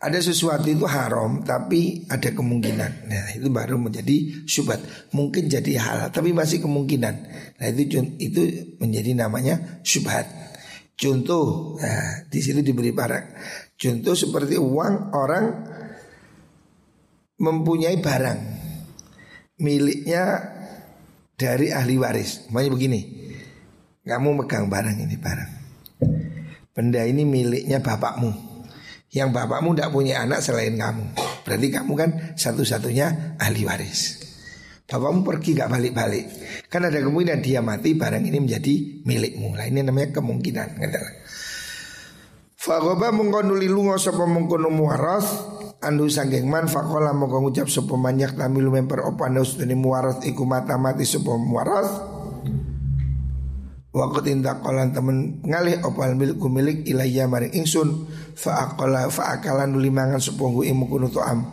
ada 0.01 0.17
sesuatu 0.17 0.65
itu 0.65 0.89
haram 0.89 1.45
tapi 1.45 2.09
ada 2.09 2.33
kemungkinan. 2.33 3.05
Nah, 3.05 3.37
itu 3.37 3.53
baru 3.53 3.77
menjadi 3.77 4.49
syubhat. 4.49 4.81
Mungkin 5.13 5.53
jadi 5.53 5.77
halal 5.77 6.09
tapi 6.09 6.33
masih 6.33 6.65
kemungkinan. 6.65 7.15
Nah, 7.61 7.67
itu 7.69 8.01
itu 8.17 8.43
menjadi 8.81 9.13
namanya 9.13 9.85
syubhat. 9.85 10.25
Contoh, 10.97 11.77
nah, 11.77 12.25
di 12.33 12.41
situ 12.41 12.65
diberi 12.65 12.97
barang. 12.97 13.27
Contoh 13.77 14.17
seperti 14.17 14.57
uang 14.57 15.13
orang 15.13 15.47
mempunyai 17.41 18.01
barang 18.01 18.41
miliknya 19.61 20.25
dari 21.37 21.77
ahli 21.77 22.01
waris. 22.01 22.49
Makanya 22.49 22.73
begini, 22.73 23.01
kamu 24.09 24.45
megang 24.45 24.73
barang 24.73 24.97
ini 24.97 25.17
barang. 25.21 25.51
Benda 26.73 27.05
ini 27.05 27.29
miliknya 27.29 27.85
bapakmu 27.85 28.50
yang 29.11 29.35
bapakmu 29.35 29.75
tidak 29.75 29.91
punya 29.91 30.23
anak 30.23 30.39
selain 30.43 30.79
kamu. 30.79 31.19
Berarti 31.43 31.69
kamu 31.71 31.93
kan 31.99 32.11
satu-satunya 32.39 33.37
ahli 33.43 33.67
waris. 33.67 34.23
Bapakmu 34.87 35.23
pergi 35.23 35.55
gak 35.55 35.71
balik-balik. 35.71 36.25
Kan 36.67 36.87
ada 36.87 36.99
kemungkinan 36.99 37.43
dia 37.43 37.63
mati 37.63 37.95
barang 37.95 38.23
ini 38.27 38.39
menjadi 38.43 38.75
milikmu. 39.07 39.55
Lah 39.55 39.67
ini 39.67 39.87
namanya 39.87 40.19
kemungkinan. 40.19 40.69
Fakoba 42.61 43.15
mengkonuli 43.15 43.71
lungo 43.71 43.97
sopo 43.97 44.29
mengkono 44.29 44.69
muaras 44.69 45.27
Andu 45.81 46.13
sanggeng 46.13 46.45
man 46.45 46.69
fakola 46.69 47.17
mongko 47.17 47.41
ngucap 47.41 47.73
sopo 47.73 47.97
manyak 47.97 48.37
tamilu 48.37 48.69
memper 48.69 49.01
opanus 49.01 49.57
dani 49.57 49.73
muaras 49.73 50.21
iku 50.29 50.45
mata 50.45 50.77
mati 50.77 51.09
sopo 51.09 51.41
muaras 51.41 51.89
Waktu 53.91 54.23
tindak 54.23 54.63
kolan 54.63 54.93
temen 54.93 55.43
ngalih 55.43 55.83
opal 55.83 56.15
milikku 56.15 56.47
milik 56.53 56.87
ilayya 56.87 57.27
maring 57.27 57.51
ingsun 57.51 58.07
fa 58.41 58.73
aqala 58.73 59.13
fa 59.13 59.37
akalan 59.37 59.77
limangan 59.77 60.17
sepunggu 60.17 60.65
imu 60.65 60.89
kunu 60.89 61.13
to'am 61.13 61.45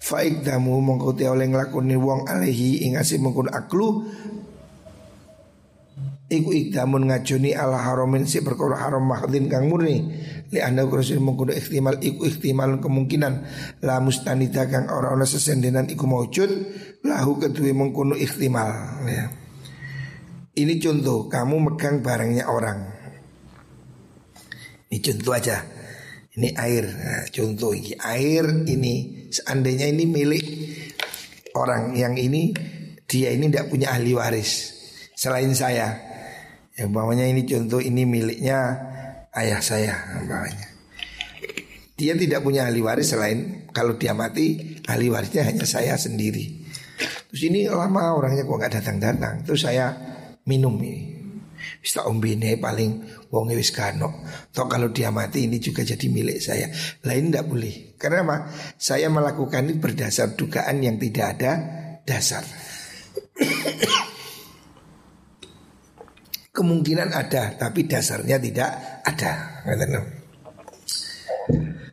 fa 0.00 0.24
ikdamu 0.24 0.80
mongko 0.80 1.12
te 1.12 1.28
oleh 1.28 1.44
nglakoni 1.52 2.00
wong 2.00 2.24
alaihi 2.24 2.88
ing 2.88 2.96
asih 2.96 3.20
mengkun 3.20 3.52
aklu 3.52 4.08
Iku 6.30 6.54
ikdamun 6.54 7.10
ngajoni 7.10 7.58
ala 7.58 7.74
haramin 7.74 8.22
si 8.22 8.38
perkara 8.38 8.78
haram 8.86 9.02
mahdin 9.02 9.50
kang 9.50 9.66
murni 9.66 10.14
Li 10.54 10.62
anda 10.62 10.86
kurusin 10.86 11.18
mengkudu 11.18 11.50
ikhtimal 11.50 11.98
iku 11.98 12.22
ikhtimal 12.22 12.78
kemungkinan 12.78 13.34
La 13.82 13.98
mustanida 13.98 14.62
kang 14.70 14.86
orang-orang 14.86 15.26
sesendenan 15.26 15.90
iku 15.90 16.06
maujud 16.06 16.46
Lahu 17.02 17.34
kedua 17.34 17.74
mengkudu 17.74 18.14
ikhtimal 18.14 18.70
ya. 19.10 19.26
Ini 20.50 20.82
contoh, 20.82 21.30
kamu 21.30 21.56
megang 21.62 22.02
barangnya 22.02 22.50
orang. 22.50 22.82
Ini 24.90 24.98
contoh 24.98 25.32
aja. 25.32 25.62
Ini 26.30 26.54
air. 26.54 26.84
Nah, 26.86 27.26
contoh 27.34 27.74
ini 27.74 27.98
air 27.98 28.46
ini 28.70 29.26
seandainya 29.34 29.90
ini 29.90 30.04
milik 30.06 30.46
orang 31.58 31.98
yang 31.98 32.14
ini 32.14 32.54
dia 33.10 33.34
ini 33.34 33.50
tidak 33.50 33.66
punya 33.74 33.90
ahli 33.90 34.14
waris 34.14 34.50
selain 35.18 35.50
saya. 35.52 35.98
Yang 36.78 36.90
bawahnya 36.94 37.26
ini 37.26 37.42
contoh 37.44 37.82
ini 37.82 38.06
miliknya 38.06 38.78
ayah 39.34 39.58
saya 39.58 40.22
bawahnya. 40.22 40.68
Dia 41.98 42.16
tidak 42.16 42.40
punya 42.40 42.70
ahli 42.70 42.80
waris 42.80 43.12
selain 43.12 43.68
kalau 43.74 43.98
dia 43.98 44.14
mati 44.14 44.78
ahli 44.86 45.10
warisnya 45.10 45.44
hanya 45.50 45.66
saya 45.66 45.98
sendiri. 45.98 46.62
Terus 47.30 47.42
ini 47.46 47.66
lama 47.66 48.14
orangnya 48.14 48.46
kok 48.46 48.56
nggak 48.56 48.74
datang-datang. 48.80 49.34
Terus 49.44 49.66
saya 49.66 49.92
minum 50.46 50.78
ini. 50.78 51.19
Bisa 51.80 52.04
ombine 52.08 52.56
paling 52.56 53.04
wong 53.30 53.52
wis 53.54 53.70
kano. 53.74 54.24
Toh 54.50 54.66
kalau 54.66 54.90
dia 54.90 55.14
mati 55.14 55.46
ini 55.46 55.60
juga 55.60 55.86
jadi 55.86 56.06
milik 56.10 56.38
saya. 56.42 56.66
Lain 57.06 57.30
tidak 57.30 57.46
boleh. 57.46 57.94
Karena 58.00 58.24
apa? 58.24 58.36
Saya 58.80 59.12
melakukan 59.12 59.68
ini 59.68 59.76
berdasar 59.76 60.34
dugaan 60.34 60.80
yang 60.80 60.96
tidak 60.96 61.26
ada 61.38 61.52
dasar. 62.04 62.44
Kemungkinan 66.56 67.14
ada, 67.14 67.56
tapi 67.56 67.86
dasarnya 67.86 68.36
tidak 68.42 68.70
ada. 69.06 69.32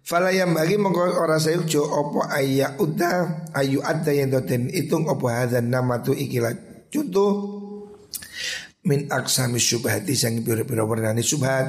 Fala 0.07 0.31
yang 0.31 0.55
bagi 0.55 0.79
mengkau 0.79 1.19
orang 1.19 1.35
saya 1.35 1.59
jo 1.67 1.83
opo 1.83 2.23
ayat 2.23 2.79
udah 2.79 3.51
ayu 3.59 3.83
ada 3.83 4.07
yang 4.15 4.31
doten 4.31 4.71
hitung 4.71 5.03
opo 5.03 5.27
hadan 5.27 5.67
nama 5.67 5.99
tu 5.99 6.15
ikilah 6.15 6.55
contoh 6.87 7.56
min 8.87 9.11
aksami 9.11 9.59
syubhati 9.59 10.15
sang 10.15 10.39
pira-pira 10.47 10.87
warnane 10.87 11.19
syubhat. 11.19 11.67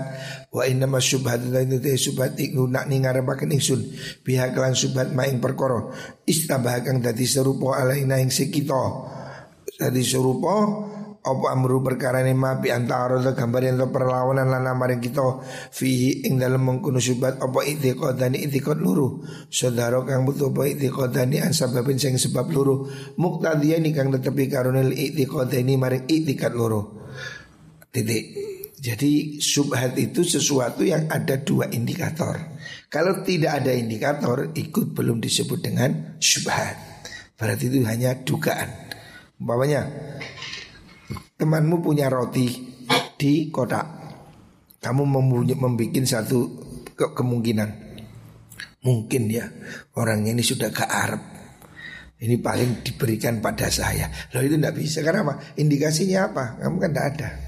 Wa 0.54 0.62
inna 0.70 0.86
ma 0.86 1.02
syubhat 1.02 1.42
itu 1.42 1.82
te 1.82 1.98
syubhat 1.98 2.38
iknu 2.38 2.70
nak 2.70 2.86
ningarepaken 2.86 3.50
ingsun 3.58 3.80
pihak 4.22 4.54
lan 4.54 4.78
syubhat 4.78 5.10
maing 5.10 5.42
perkara. 5.42 5.90
Istabah 6.22 6.86
kang 6.86 7.02
dadi 7.02 7.26
serupa 7.26 7.74
alaina 7.82 8.22
ing 8.22 8.30
sekita. 8.30 9.10
Dadi 9.78 10.02
serupa 10.06 10.86
apa 11.18 11.46
amru 11.50 11.82
perkara 11.82 12.22
ini 12.22 12.32
ma 12.32 12.56
bi 12.56 12.70
antara 12.70 13.20
gambar 13.20 13.60
yang 13.66 13.90
perlawanan 13.90 14.48
lana 14.48 14.72
maring 14.72 15.02
kita 15.02 15.42
fihi 15.74 16.24
ing 16.24 16.38
dalam 16.38 16.62
mengkuno 16.62 17.02
syubhat 17.02 17.42
apa 17.42 17.66
itiqadani 17.66 18.46
itiqad 18.46 18.78
luru. 18.78 19.26
Saudara 19.50 19.98
kang 20.06 20.22
butuh 20.22 20.54
apa 20.54 20.70
itiqadani 20.70 21.42
an 21.42 21.50
sababin 21.50 21.98
sing 21.98 22.14
sebab 22.14 22.46
luru. 22.54 22.86
Muktadiyani 23.18 23.90
kang 23.90 24.14
tetepi 24.14 24.46
karunil 24.46 24.94
itiqadani 24.94 25.74
maring 25.74 26.06
itiqad 26.06 26.54
luru 26.54 26.98
titik 27.88 28.24
jadi 28.78 29.42
subhat 29.42 29.98
itu 29.98 30.22
sesuatu 30.22 30.86
yang 30.86 31.10
ada 31.10 31.42
dua 31.42 31.66
indikator. 31.74 32.38
Kalau 32.86 33.26
tidak 33.26 33.62
ada 33.62 33.74
indikator, 33.74 34.54
ikut 34.54 34.94
belum 34.94 35.18
disebut 35.18 35.58
dengan 35.58 36.14
subhat. 36.22 36.78
Berarti 37.34 37.66
itu 37.66 37.82
hanya 37.82 38.14
dugaan. 38.22 38.70
Umpamanya, 39.42 39.82
temanmu 41.34 41.82
punya 41.82 42.06
roti 42.06 42.70
di 43.18 43.50
kotak. 43.50 43.98
Kamu 44.78 45.02
membuat 45.10 46.06
satu 46.06 46.38
ke 46.94 47.18
kemungkinan. 47.18 47.90
Mungkin 48.86 49.22
ya 49.26 49.50
orangnya 49.98 50.38
ini 50.38 50.46
sudah 50.46 50.70
ke 50.70 50.86
Arab. 50.86 51.22
Ini 52.18 52.38
paling 52.38 52.86
diberikan 52.86 53.42
pada 53.42 53.66
saya. 53.74 54.06
Loh 54.34 54.42
itu 54.42 54.54
tidak 54.54 54.74
bisa 54.78 55.02
karena 55.02 55.26
apa? 55.26 55.34
Indikasinya 55.58 56.30
apa? 56.30 56.44
Kamu 56.62 56.76
kan 56.78 56.90
tidak 56.94 57.06
ada 57.14 57.47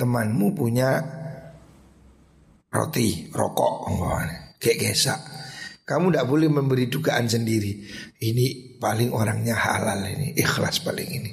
temanmu 0.00 0.56
punya 0.56 0.96
roti, 2.72 3.28
rokok, 3.28 3.92
kayak 4.56 4.78
gesak. 4.80 5.20
Kamu 5.84 6.14
tidak 6.14 6.30
boleh 6.30 6.48
memberi 6.48 6.86
dugaan 6.86 7.26
sendiri. 7.26 7.82
Ini 8.22 8.78
paling 8.78 9.10
orangnya 9.10 9.58
halal 9.58 10.06
ini, 10.06 10.38
ikhlas 10.38 10.80
paling 10.86 11.10
ini. 11.10 11.30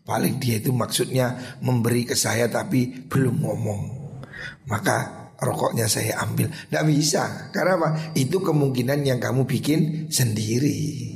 Paling 0.00 0.40
dia 0.40 0.56
itu 0.58 0.72
maksudnya 0.72 1.60
memberi 1.60 2.08
ke 2.08 2.16
saya 2.16 2.48
tapi 2.48 2.88
belum 3.04 3.36
ngomong. 3.44 3.82
Maka 4.72 5.28
rokoknya 5.36 5.84
saya 5.92 6.24
ambil. 6.24 6.48
Tidak 6.48 6.84
bisa. 6.88 7.52
Karena 7.52 7.76
apa? 7.76 7.88
Itu 8.16 8.40
kemungkinan 8.40 9.04
yang 9.04 9.20
kamu 9.20 9.44
bikin 9.44 10.08
sendiri. 10.08 11.12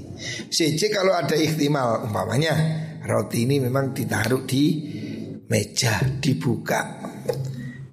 CC 0.53 0.92
kalau 0.92 1.16
ada 1.16 1.32
ikhtimal 1.32 2.05
umpamanya 2.05 2.55
roti 3.09 3.48
ini 3.48 3.59
memang 3.59 3.96
ditaruh 3.96 4.44
di 4.44 4.64
meja 5.53 6.00
dibuka. 6.00 6.96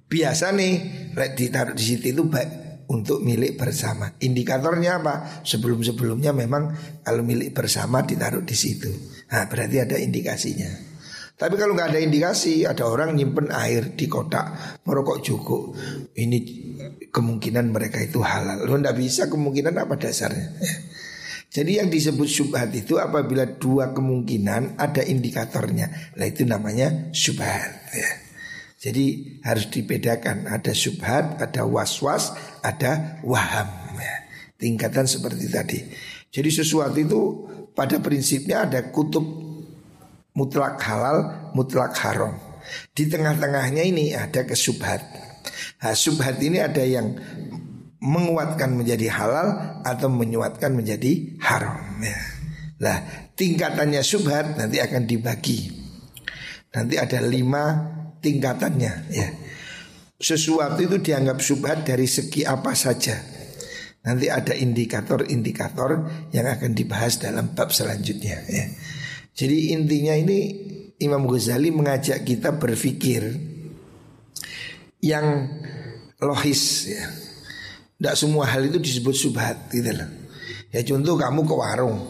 Biasa 0.08 0.56
nih, 0.56 0.74
ditaruh 1.12 1.76
di 1.76 1.84
situ 1.84 2.16
itu 2.16 2.24
baik 2.24 2.88
untuk 2.88 3.20
milik 3.20 3.60
bersama. 3.60 4.16
Indikatornya 4.16 5.04
apa? 5.04 5.44
Sebelum-sebelumnya 5.44 6.32
memang 6.32 6.72
kalau 7.04 7.20
milik 7.20 7.52
bersama 7.52 8.00
ditaruh 8.00 8.42
di 8.42 8.56
situ. 8.56 8.88
Nah, 9.28 9.44
berarti 9.46 9.76
ada 9.76 10.00
indikasinya. 10.00 10.88
Tapi 11.40 11.56
kalau 11.56 11.72
nggak 11.72 11.96
ada 11.96 12.00
indikasi, 12.04 12.68
ada 12.68 12.84
orang 12.84 13.16
nyimpen 13.16 13.48
air 13.48 13.96
di 13.96 14.04
kotak 14.08 14.80
merokok 14.84 15.24
cukup. 15.24 15.72
Ini 16.12 16.38
kemungkinan 17.08 17.72
mereka 17.72 17.96
itu 18.00 18.20
halal. 18.20 18.68
Lo 18.68 18.76
nggak 18.76 18.96
bisa 18.96 19.28
kemungkinan 19.32 19.72
apa 19.72 19.96
dasarnya? 19.96 20.60
Jadi 21.50 21.82
yang 21.82 21.90
disebut 21.90 22.30
syubhat 22.30 22.70
itu 22.70 22.94
apabila 23.02 23.42
dua 23.58 23.90
kemungkinan 23.90 24.78
ada 24.78 25.02
indikatornya. 25.02 26.14
Nah 26.14 26.26
itu 26.26 26.46
namanya 26.46 27.10
syubhat 27.10 27.90
ya. 27.90 28.10
Jadi 28.80 29.36
harus 29.42 29.66
dibedakan 29.68 30.46
ada 30.46 30.70
syubhat, 30.70 31.42
ada 31.42 31.66
was-was, 31.66 32.32
ada 32.62 33.18
waham 33.26 33.66
ya. 33.98 34.16
Tingkatan 34.56 35.10
seperti 35.10 35.50
tadi. 35.50 35.80
Jadi 36.30 36.50
sesuatu 36.54 36.96
itu 36.96 37.20
pada 37.74 37.98
prinsipnya 37.98 38.70
ada 38.70 38.86
kutub 38.94 39.26
mutlak 40.38 40.78
halal, 40.86 41.50
mutlak 41.52 41.98
haram. 41.98 42.38
Di 42.94 43.10
tengah-tengahnya 43.10 43.82
ini 43.82 44.14
ada 44.14 44.46
kesubhat. 44.46 45.02
Nah, 45.82 45.96
subhat 45.98 46.38
ini 46.38 46.62
ada 46.62 46.84
yang 46.86 47.18
menguatkan 48.00 48.80
menjadi 48.80 49.12
halal 49.12 49.48
atau 49.84 50.08
menyuatkan 50.08 50.72
menjadi 50.72 51.36
haram. 51.44 52.00
Ya. 52.00 52.20
Lah 52.80 52.98
tingkatannya 53.36 54.00
subhat 54.00 54.56
nanti 54.56 54.80
akan 54.80 55.04
dibagi. 55.04 55.68
Nanti 56.72 56.96
ada 56.96 57.20
lima 57.20 57.64
tingkatannya 58.24 58.92
ya. 59.12 59.28
Sesuatu 60.20 60.80
itu 60.84 60.96
dianggap 61.00 61.40
subhat 61.44 61.84
dari 61.84 62.08
segi 62.08 62.44
apa 62.44 62.72
saja. 62.72 63.20
Nanti 64.00 64.32
ada 64.32 64.56
indikator-indikator 64.56 66.08
yang 66.32 66.48
akan 66.48 66.72
dibahas 66.72 67.20
dalam 67.20 67.52
bab 67.52 67.68
selanjutnya 67.68 68.48
ya. 68.48 68.64
Jadi 69.36 69.76
intinya 69.76 70.16
ini 70.16 70.38
Imam 71.04 71.28
Ghazali 71.28 71.72
mengajak 71.72 72.28
kita 72.28 72.60
berpikir 72.60 73.48
Yang 75.00 75.48
lohis 76.20 76.64
ya 76.92 77.29
tidak 78.00 78.16
semua 78.16 78.48
hal 78.48 78.64
itu 78.64 78.80
disebut 78.80 79.12
subhat 79.12 79.68
gitu 79.68 79.92
loh. 79.92 80.08
Ya 80.72 80.80
contoh 80.80 81.20
kamu 81.20 81.44
ke 81.44 81.54
warung 81.54 82.00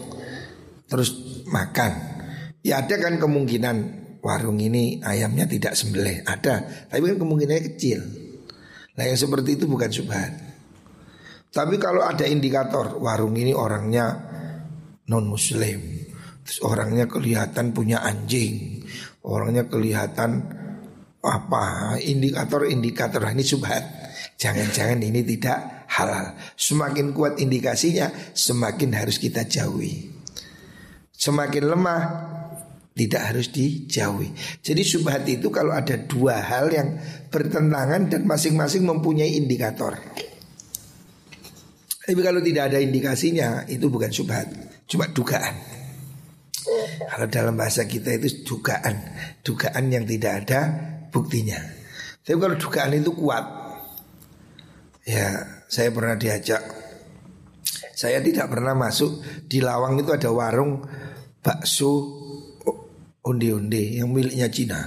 terus 0.87 1.43
makan. 1.51 1.91
Ya 2.63 2.79
ada 2.79 2.95
kan 2.95 3.19
kemungkinan 3.19 3.77
warung 4.23 4.63
ini 4.63 5.03
ayamnya 5.03 5.51
tidak 5.51 5.75
sembelih. 5.75 6.23
Ada, 6.23 6.87
tapi 6.87 7.11
kan 7.11 7.19
kemungkinannya 7.19 7.65
kecil. 7.75 8.01
Nah 8.95 9.05
yang 9.09 9.19
seperti 9.19 9.59
itu 9.59 9.65
bukan 9.67 9.91
subhat. 9.91 10.31
Tapi 11.51 11.75
kalau 11.83 12.07
ada 12.07 12.23
indikator 12.29 13.03
warung 13.03 13.35
ini 13.35 13.51
orangnya 13.51 14.15
non 15.11 15.27
muslim, 15.27 16.07
terus 16.47 16.63
orangnya 16.63 17.11
kelihatan 17.11 17.75
punya 17.75 18.07
anjing, 18.07 18.87
orangnya 19.27 19.67
kelihatan 19.67 20.47
apa 21.19 21.97
indikator-indikator 21.99 23.27
ini 23.35 23.43
subhat. 23.43 23.83
Jangan-jangan 24.39 25.03
ini 25.03 25.27
tidak 25.27 25.80
halal. 25.91 26.39
Semakin 26.55 27.11
kuat 27.11 27.43
indikasinya, 27.43 28.11
semakin 28.33 28.95
harus 28.95 29.19
kita 29.19 29.45
jauhi. 29.45 30.07
Semakin 31.11 31.65
lemah, 31.67 32.03
tidak 32.95 33.23
harus 33.33 33.51
dijauhi. 33.51 34.31
Jadi 34.63 34.83
subhat 34.87 35.27
itu 35.27 35.51
kalau 35.51 35.75
ada 35.75 35.99
dua 35.99 36.41
hal 36.41 36.71
yang 36.71 36.89
bertentangan 37.29 38.09
dan 38.09 38.23
masing-masing 38.25 38.87
mempunyai 38.87 39.37
indikator. 39.37 39.99
Tapi 42.01 42.21
kalau 42.27 42.43
tidak 42.43 42.75
ada 42.75 42.79
indikasinya, 42.83 43.69
itu 43.71 43.87
bukan 43.87 44.11
subhat, 44.11 44.49
cuma 44.91 45.07
dugaan. 45.13 45.55
Kalau 47.11 47.27
dalam 47.31 47.55
bahasa 47.55 47.87
kita 47.87 48.19
itu 48.19 48.43
dugaan, 48.47 48.99
dugaan 49.47 49.91
yang 49.91 50.05
tidak 50.07 50.47
ada 50.47 50.61
buktinya. 51.11 51.59
Tapi 52.21 52.37
kalau 52.37 52.57
dugaan 52.59 52.93
itu 52.99 53.15
kuat, 53.15 53.45
ya 55.07 55.60
saya 55.71 55.95
pernah 55.95 56.19
diajak. 56.19 56.63
Saya 57.95 58.19
tidak 58.19 58.51
pernah 58.51 58.75
masuk. 58.75 59.23
Di 59.47 59.63
Lawang 59.63 60.03
itu 60.03 60.11
ada 60.11 60.35
warung 60.35 60.83
Bakso 61.39 62.19
Undi-undi 63.21 64.01
yang 64.01 64.11
miliknya 64.11 64.51
Cina. 64.51 64.81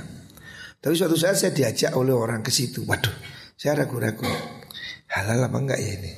Tapi 0.84 0.94
suatu 1.00 1.16
saat 1.16 1.40
saya 1.40 1.56
diajak 1.56 1.96
oleh 1.96 2.12
orang 2.12 2.44
ke 2.44 2.52
situ. 2.52 2.84
Waduh 2.84 3.14
saya 3.56 3.86
ragu-ragu. 3.86 4.28
Halal 5.08 5.46
apa 5.46 5.58
enggak 5.62 5.80
ya 5.80 5.92
ini? 5.96 6.14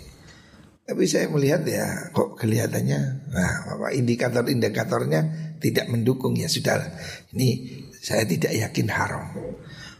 Tapi 0.85 1.03
saya 1.05 1.29
melihat 1.29 1.61
ya 1.67 2.09
kok 2.15 2.39
kelihatannya 2.39 2.99
nah, 3.29 3.89
indikator-indikatornya 3.91 5.21
tidak 5.59 5.85
mendukung. 5.91 6.33
Ya 6.39 6.47
sudah 6.47 6.81
ini 7.35 7.81
saya 8.01 8.23
tidak 8.25 8.55
yakin 8.55 8.87
haram. 8.89 9.29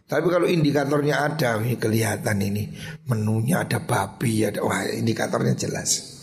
Tapi 0.06 0.28
kalau 0.30 0.46
indikatornya 0.46 1.26
ada, 1.26 1.58
ini 1.66 1.82
kelihatan 1.82 2.38
ini 2.38 2.70
menunya 3.10 3.66
ada 3.66 3.82
babi, 3.82 4.46
ada 4.46 4.62
wah 4.62 4.86
indikatornya 4.86 5.58
jelas. 5.58 6.22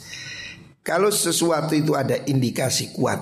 Kalau 0.87 1.11
sesuatu 1.11 1.75
itu 1.75 1.99
ada 1.99 2.15
indikasi 2.15 2.95
kuat, 2.95 3.19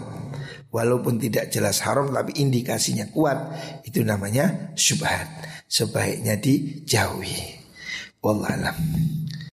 walaupun 0.68 1.16
tidak 1.16 1.48
jelas 1.48 1.80
haram 1.80 2.12
tapi 2.12 2.36
indikasinya 2.36 3.08
kuat, 3.08 3.38
itu 3.88 4.04
namanya 4.04 4.76
syubhat. 4.76 5.28
Sebaiknya 5.64 6.36
dijauhi. 6.36 7.56
Wallahualam. 8.20 8.76